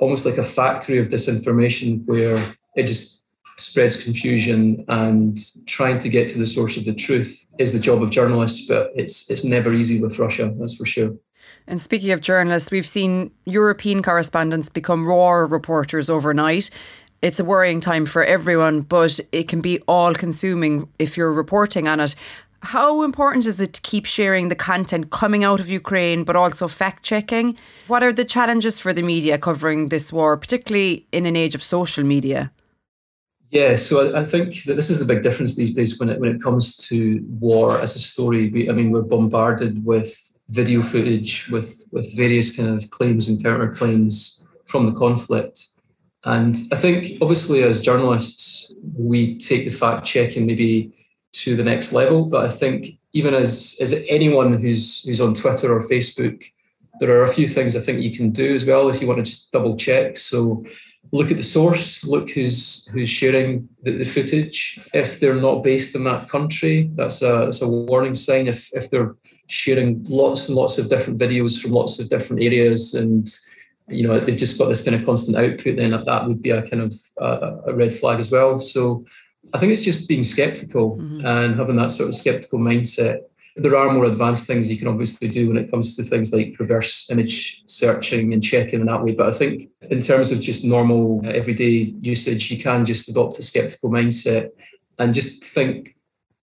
almost 0.00 0.26
like 0.26 0.38
a 0.38 0.44
factory 0.44 0.98
of 0.98 1.08
disinformation 1.08 2.04
where 2.06 2.54
it 2.74 2.86
just 2.86 3.19
spreads 3.56 4.02
confusion 4.02 4.84
and 4.88 5.38
trying 5.66 5.98
to 5.98 6.08
get 6.08 6.28
to 6.28 6.38
the 6.38 6.46
source 6.46 6.76
of 6.76 6.84
the 6.84 6.94
truth 6.94 7.46
is 7.58 7.72
the 7.72 7.78
job 7.78 8.02
of 8.02 8.10
journalists, 8.10 8.66
but 8.66 8.90
it's 8.94 9.30
it's 9.30 9.44
never 9.44 9.72
easy 9.72 10.00
with 10.00 10.18
Russia, 10.18 10.54
that's 10.58 10.76
for 10.76 10.86
sure. 10.86 11.14
And 11.66 11.80
speaking 11.80 12.10
of 12.10 12.20
journalists, 12.20 12.70
we've 12.70 12.86
seen 12.86 13.30
European 13.44 14.02
correspondents 14.02 14.68
become 14.68 15.06
war 15.06 15.46
reporters 15.46 16.10
overnight. 16.10 16.70
It's 17.22 17.38
a 17.38 17.44
worrying 17.44 17.80
time 17.80 18.06
for 18.06 18.24
everyone, 18.24 18.80
but 18.80 19.20
it 19.30 19.46
can 19.46 19.60
be 19.60 19.78
all 19.86 20.14
consuming 20.14 20.88
if 20.98 21.16
you're 21.16 21.32
reporting 21.32 21.86
on 21.86 22.00
it. 22.00 22.14
How 22.62 23.02
important 23.02 23.46
is 23.46 23.60
it 23.60 23.72
to 23.74 23.80
keep 23.80 24.04
sharing 24.04 24.48
the 24.48 24.54
content 24.54 25.10
coming 25.10 25.44
out 25.44 25.60
of 25.60 25.70
Ukraine, 25.70 26.24
but 26.24 26.36
also 26.36 26.68
fact 26.68 27.02
checking? 27.02 27.56
What 27.86 28.02
are 28.02 28.12
the 28.12 28.24
challenges 28.24 28.78
for 28.78 28.92
the 28.92 29.02
media 29.02 29.38
covering 29.38 29.88
this 29.88 30.12
war, 30.12 30.36
particularly 30.36 31.06
in 31.12 31.24
an 31.24 31.36
age 31.36 31.54
of 31.54 31.62
social 31.62 32.04
media? 32.04 32.50
Yeah, 33.50 33.74
so 33.76 34.14
I, 34.14 34.20
I, 34.20 34.24
think 34.24 34.62
that 34.64 34.74
this 34.74 34.90
is 34.90 35.00
the 35.00 35.12
big 35.12 35.22
difference 35.22 35.56
these 35.56 35.74
days 35.74 35.98
when 35.98 36.08
it 36.08 36.20
when 36.20 36.34
it 36.34 36.40
comes 36.40 36.76
to 36.88 37.20
war 37.28 37.80
as 37.80 37.96
a 37.96 37.98
story. 37.98 38.48
We, 38.48 38.70
I 38.70 38.72
mean, 38.72 38.92
we're 38.92 39.02
bombarded 39.02 39.84
with 39.84 40.14
video 40.48 40.82
footage, 40.82 41.48
with 41.48 41.84
with 41.90 42.16
various 42.16 42.56
kind 42.56 42.68
of 42.68 42.88
claims 42.90 43.28
and 43.28 43.42
counterclaims 43.42 44.44
from 44.66 44.86
the 44.86 44.92
conflict, 44.92 45.66
and 46.24 46.56
I 46.70 46.76
think 46.76 47.18
obviously 47.20 47.64
as 47.64 47.82
journalists 47.82 48.72
we 48.96 49.36
take 49.38 49.64
the 49.64 49.72
fact 49.72 50.06
checking 50.06 50.46
maybe 50.46 50.92
to 51.32 51.56
the 51.56 51.64
next 51.64 51.92
level. 51.92 52.26
But 52.26 52.44
I 52.44 52.50
think 52.50 52.98
even 53.12 53.34
as 53.34 53.76
as 53.80 54.04
anyone 54.08 54.60
who's 54.60 55.02
who's 55.02 55.20
on 55.20 55.34
Twitter 55.34 55.74
or 55.74 55.82
Facebook, 55.82 56.44
there 57.00 57.18
are 57.18 57.24
a 57.24 57.32
few 57.32 57.48
things 57.48 57.74
I 57.74 57.80
think 57.80 58.00
you 58.00 58.14
can 58.14 58.30
do 58.30 58.54
as 58.54 58.64
well 58.64 58.88
if 58.88 59.00
you 59.00 59.08
want 59.08 59.18
to 59.18 59.24
just 59.24 59.50
double 59.50 59.76
check. 59.76 60.16
So 60.16 60.64
look 61.12 61.30
at 61.30 61.36
the 61.36 61.42
source, 61.42 62.04
look 62.04 62.30
who's 62.30 62.86
who's 62.88 63.08
sharing 63.08 63.68
the, 63.82 63.92
the, 63.92 64.04
footage. 64.04 64.78
If 64.94 65.20
they're 65.20 65.40
not 65.40 65.64
based 65.64 65.94
in 65.94 66.04
that 66.04 66.28
country, 66.28 66.90
that's 66.94 67.22
a 67.22 67.44
that's 67.46 67.62
a 67.62 67.68
warning 67.68 68.14
sign. 68.14 68.46
If 68.46 68.70
if 68.74 68.90
they're 68.90 69.14
sharing 69.46 70.04
lots 70.08 70.48
and 70.48 70.56
lots 70.56 70.78
of 70.78 70.88
different 70.88 71.18
videos 71.18 71.60
from 71.60 71.72
lots 71.72 71.98
of 71.98 72.08
different 72.08 72.40
areas 72.42 72.94
and 72.94 73.28
you 73.88 74.06
know 74.06 74.16
they've 74.16 74.36
just 74.36 74.56
got 74.58 74.68
this 74.68 74.82
kind 74.82 74.94
of 74.94 75.04
constant 75.04 75.36
output, 75.36 75.76
then 75.76 75.90
that 75.90 76.26
would 76.26 76.42
be 76.42 76.50
a 76.50 76.68
kind 76.68 76.82
of 76.82 76.94
a, 77.18 77.70
a 77.70 77.74
red 77.74 77.94
flag 77.94 78.20
as 78.20 78.30
well. 78.30 78.60
So 78.60 79.04
I 79.54 79.58
think 79.58 79.72
it's 79.72 79.84
just 79.84 80.08
being 80.08 80.22
skeptical 80.22 80.96
mm-hmm. 80.96 81.26
and 81.26 81.56
having 81.56 81.76
that 81.76 81.92
sort 81.92 82.08
of 82.08 82.14
skeptical 82.14 82.58
mindset 82.58 83.22
there 83.56 83.76
are 83.76 83.92
more 83.92 84.04
advanced 84.04 84.46
things 84.46 84.70
you 84.70 84.78
can 84.78 84.88
obviously 84.88 85.28
do 85.28 85.48
when 85.48 85.56
it 85.56 85.70
comes 85.70 85.96
to 85.96 86.02
things 86.02 86.32
like 86.32 86.58
reverse 86.58 87.10
image 87.10 87.62
searching 87.66 88.32
and 88.32 88.42
checking 88.42 88.80
in 88.80 88.86
that 88.86 89.02
way. 89.02 89.12
But 89.12 89.28
I 89.28 89.32
think 89.32 89.70
in 89.90 90.00
terms 90.00 90.30
of 90.30 90.40
just 90.40 90.64
normal 90.64 91.20
uh, 91.24 91.30
everyday 91.30 91.94
usage, 92.00 92.50
you 92.50 92.58
can 92.58 92.84
just 92.84 93.08
adopt 93.08 93.38
a 93.38 93.42
skeptical 93.42 93.90
mindset 93.90 94.50
and 94.98 95.12
just 95.12 95.44
think 95.44 95.96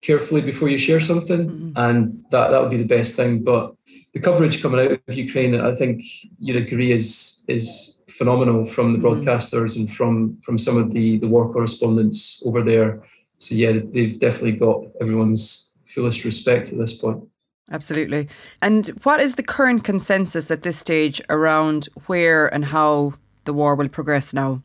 carefully 0.02 0.42
before 0.42 0.70
you 0.70 0.78
share 0.78 1.00
something. 1.00 1.50
Mm-hmm. 1.50 1.72
And 1.76 2.24
that, 2.32 2.50
that 2.50 2.62
would 2.62 2.72
be 2.72 2.78
the 2.78 2.96
best 2.98 3.16
thing. 3.16 3.44
But 3.44 3.76
the 4.14 4.20
coverage 4.20 4.62
coming 4.62 4.80
out 4.80 5.00
of 5.08 5.16
Ukraine, 5.16 5.60
I 5.60 5.74
think 5.74 6.02
you'd 6.40 6.58
agree 6.58 6.92
is 6.92 7.44
is 7.48 8.02
phenomenal 8.08 8.66
from 8.66 8.94
the 8.94 9.00
mm-hmm. 9.00 9.24
broadcasters 9.24 9.78
and 9.78 9.90
from 9.90 10.38
from 10.42 10.58
some 10.58 10.78
of 10.78 10.92
the 10.92 11.18
the 11.18 11.28
war 11.28 11.52
correspondents 11.52 12.42
over 12.46 12.64
there. 12.64 13.04
So 13.38 13.56
yeah, 13.56 13.80
they've 13.94 14.20
definitely 14.20 14.54
got 14.54 14.84
everyone's 15.02 15.65
fullest 15.96 16.26
respect 16.26 16.72
at 16.72 16.78
this 16.78 16.94
point. 16.94 17.24
Absolutely. 17.72 18.28
And 18.62 18.88
what 19.04 19.20
is 19.20 19.36
the 19.36 19.44
current 19.44 19.84
consensus 19.84 20.52
at 20.52 20.62
this 20.62 20.78
stage 20.78 21.22
around 21.30 21.90
where 22.06 22.54
and 22.54 22.66
how 22.66 23.14
the 23.46 23.54
war 23.54 23.76
will 23.76 23.90
progress 23.90 24.34
now? 24.34 24.62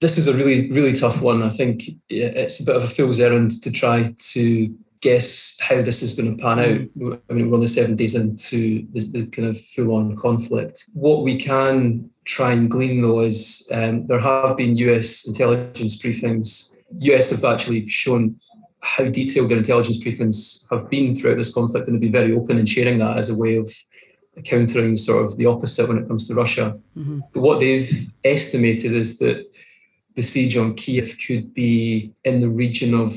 This 0.00 0.18
is 0.18 0.28
a 0.28 0.34
really, 0.34 0.70
really 0.70 0.92
tough 0.92 1.22
one. 1.22 1.42
I 1.42 1.50
think 1.50 1.84
it's 2.08 2.60
a 2.60 2.64
bit 2.64 2.76
of 2.76 2.82
a 2.82 2.88
fool's 2.88 3.20
errand 3.20 3.62
to 3.62 3.70
try 3.70 4.14
to 4.18 4.74
guess 5.00 5.58
how 5.60 5.82
this 5.82 6.02
is 6.02 6.14
going 6.14 6.36
to 6.36 6.42
pan 6.42 6.58
out. 6.58 6.80
Mm. 6.96 7.20
I 7.28 7.32
mean, 7.32 7.48
we're 7.48 7.56
only 7.56 7.66
seven 7.66 7.96
days 7.96 8.14
into 8.14 8.86
the, 8.90 9.00
the 9.04 9.26
kind 9.26 9.48
of 9.48 9.60
full 9.60 9.94
on 9.94 10.16
conflict. 10.16 10.84
What 10.94 11.22
we 11.22 11.36
can 11.36 12.10
try 12.24 12.52
and 12.52 12.70
glean, 12.70 13.02
though, 13.02 13.20
is 13.20 13.68
um, 13.72 14.06
there 14.06 14.20
have 14.20 14.56
been 14.56 14.76
US 14.76 15.26
intelligence 15.26 15.98
briefings. 16.00 16.76
US 16.98 17.30
have 17.30 17.44
actually 17.44 17.88
shown 17.88 18.36
how 18.82 19.04
detailed 19.04 19.48
their 19.48 19.58
intelligence 19.58 20.02
briefings 20.02 20.66
have 20.70 20.90
been 20.90 21.14
throughout 21.14 21.36
this 21.36 21.54
conflict 21.54 21.86
and 21.86 21.94
have 21.94 22.00
been 22.00 22.12
very 22.12 22.34
open 22.34 22.58
in 22.58 22.66
sharing 22.66 22.98
that 22.98 23.16
as 23.16 23.30
a 23.30 23.36
way 23.36 23.56
of 23.56 23.72
countering 24.44 24.96
sort 24.96 25.24
of 25.24 25.36
the 25.36 25.46
opposite 25.46 25.88
when 25.88 25.98
it 25.98 26.08
comes 26.08 26.26
to 26.26 26.34
Russia. 26.34 26.76
Mm-hmm. 26.96 27.20
But 27.32 27.40
what 27.40 27.60
they've 27.60 28.12
estimated 28.24 28.92
is 28.92 29.18
that 29.18 29.46
the 30.16 30.22
siege 30.22 30.56
on 30.56 30.74
Kiev 30.74 31.16
could 31.26 31.54
be 31.54 32.12
in 32.24 32.40
the 32.40 32.48
region 32.48 32.92
of 32.94 33.16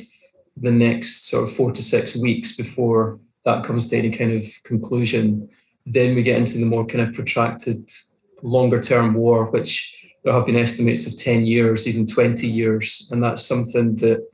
the 0.56 0.72
next 0.72 1.30
sort 1.30 1.44
of 1.44 1.52
four 1.52 1.72
to 1.72 1.82
six 1.82 2.16
weeks 2.16 2.56
before 2.56 3.20
that 3.44 3.64
comes 3.64 3.90
to 3.90 3.98
any 3.98 4.12
kind 4.12 4.32
of 4.32 4.44
conclusion. 4.64 5.50
Then 5.86 6.16
we 6.16 6.24
get 6.24 6.38
into 6.38 6.58
the 6.58 6.66
more 6.66 6.86
kind 6.86 7.08
of 7.08 7.14
protracted, 7.14 7.90
longer 8.42 8.80
term 8.80 9.14
war, 9.14 9.46
which 9.46 9.92
there 10.24 10.34
have 10.34 10.46
been 10.46 10.56
estimates 10.56 11.06
of 11.06 11.18
10 11.18 11.46
years, 11.46 11.88
even 11.88 12.06
20 12.06 12.48
years. 12.48 13.08
And 13.12 13.24
that's 13.24 13.46
something 13.46 13.96
that 13.98 14.28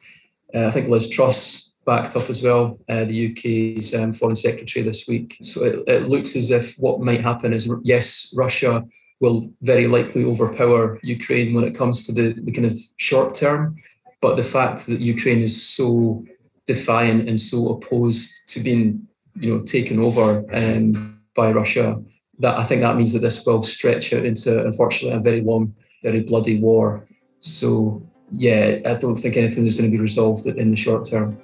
uh, 0.56 0.68
I 0.68 0.72
think 0.72 0.88
Liz 0.88 1.10
Truss 1.10 1.72
backed 1.86 2.16
up 2.16 2.30
as 2.30 2.44
well, 2.44 2.80
uh, 2.90 3.06
the 3.06 3.32
UK's 3.32 3.94
um, 3.96 4.12
Foreign 4.12 4.36
Secretary 4.36 4.84
this 4.84 5.08
week. 5.08 5.38
So 5.42 5.64
it, 5.64 5.84
it 5.88 6.10
looks 6.10 6.36
as 6.36 6.52
if 6.52 6.76
what 6.76 7.00
might 7.00 7.22
happen 7.22 7.54
is 7.54 7.70
yes, 7.84 8.34
Russia 8.36 8.86
will 9.20 9.52
very 9.62 9.88
likely 9.88 10.24
overpower 10.24 11.00
Ukraine 11.04 11.54
when 11.54 11.64
it 11.64 11.76
comes 11.76 12.06
to 12.08 12.12
the, 12.12 12.34
the 12.34 12.52
kind 12.52 12.66
of 12.66 12.76
short 12.98 13.34
term. 13.34 13.76
But 14.20 14.36
the 14.36 14.44
fact 14.44 14.86
that 14.88 15.00
Ukraine 15.00 15.42
is 15.42 15.62
so 15.62 16.24
defiant 16.66 17.28
and 17.28 17.40
so 17.40 17.70
opposed 17.70 18.50
to 18.50 18.60
being, 18.60 19.08
you 19.36 19.54
know, 19.54 19.64
taken 19.64 20.00
over 20.00 20.44
um, 20.54 21.22
by 21.36 21.52
Russia, 21.52 22.02
that 22.40 22.58
I 22.58 22.64
think 22.64 22.82
that 22.82 22.98
means 22.98 23.14
that 23.14 23.20
this 23.20 23.46
will 23.46 23.64
stretch 23.64 24.14
out 24.14 24.26
into, 24.26 24.64
unfortunately, 24.64 25.18
a 25.18 25.22
very 25.22 25.42
long, 25.42 25.74
very 26.04 26.22
bloody 26.22 26.60
war. 26.60 27.06
So 27.40 28.04
yeah, 28.32 28.80
I 28.86 28.94
don't 28.96 29.16
think 29.16 29.38
anything 29.38 29.66
is 29.66 29.76
going 29.76 29.90
to 29.90 29.96
be 29.96 30.02
resolved 30.02 30.46
in 30.46 30.72
the 30.72 30.76
short 30.76 31.06
term. 31.06 31.38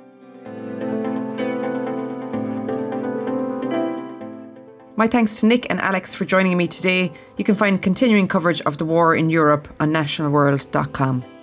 My 4.96 5.06
thanks 5.06 5.40
to 5.42 5.46
Nick 5.46 5.68
and 5.70 5.80
Alex 5.80 6.16
for 6.16 6.26
joining 6.26 6.58
me 6.58 6.68
today. 6.68 7.12
You 7.38 7.44
can 7.44 7.54
find 7.56 7.80
continuing 7.80 8.28
coverage 8.28 8.62
of 8.62 8.80
the 8.80 8.86
war 8.86 9.16
in 9.16 9.30
Europe 9.30 9.68
on 9.80 9.92
nationalworld.com. 9.92 11.37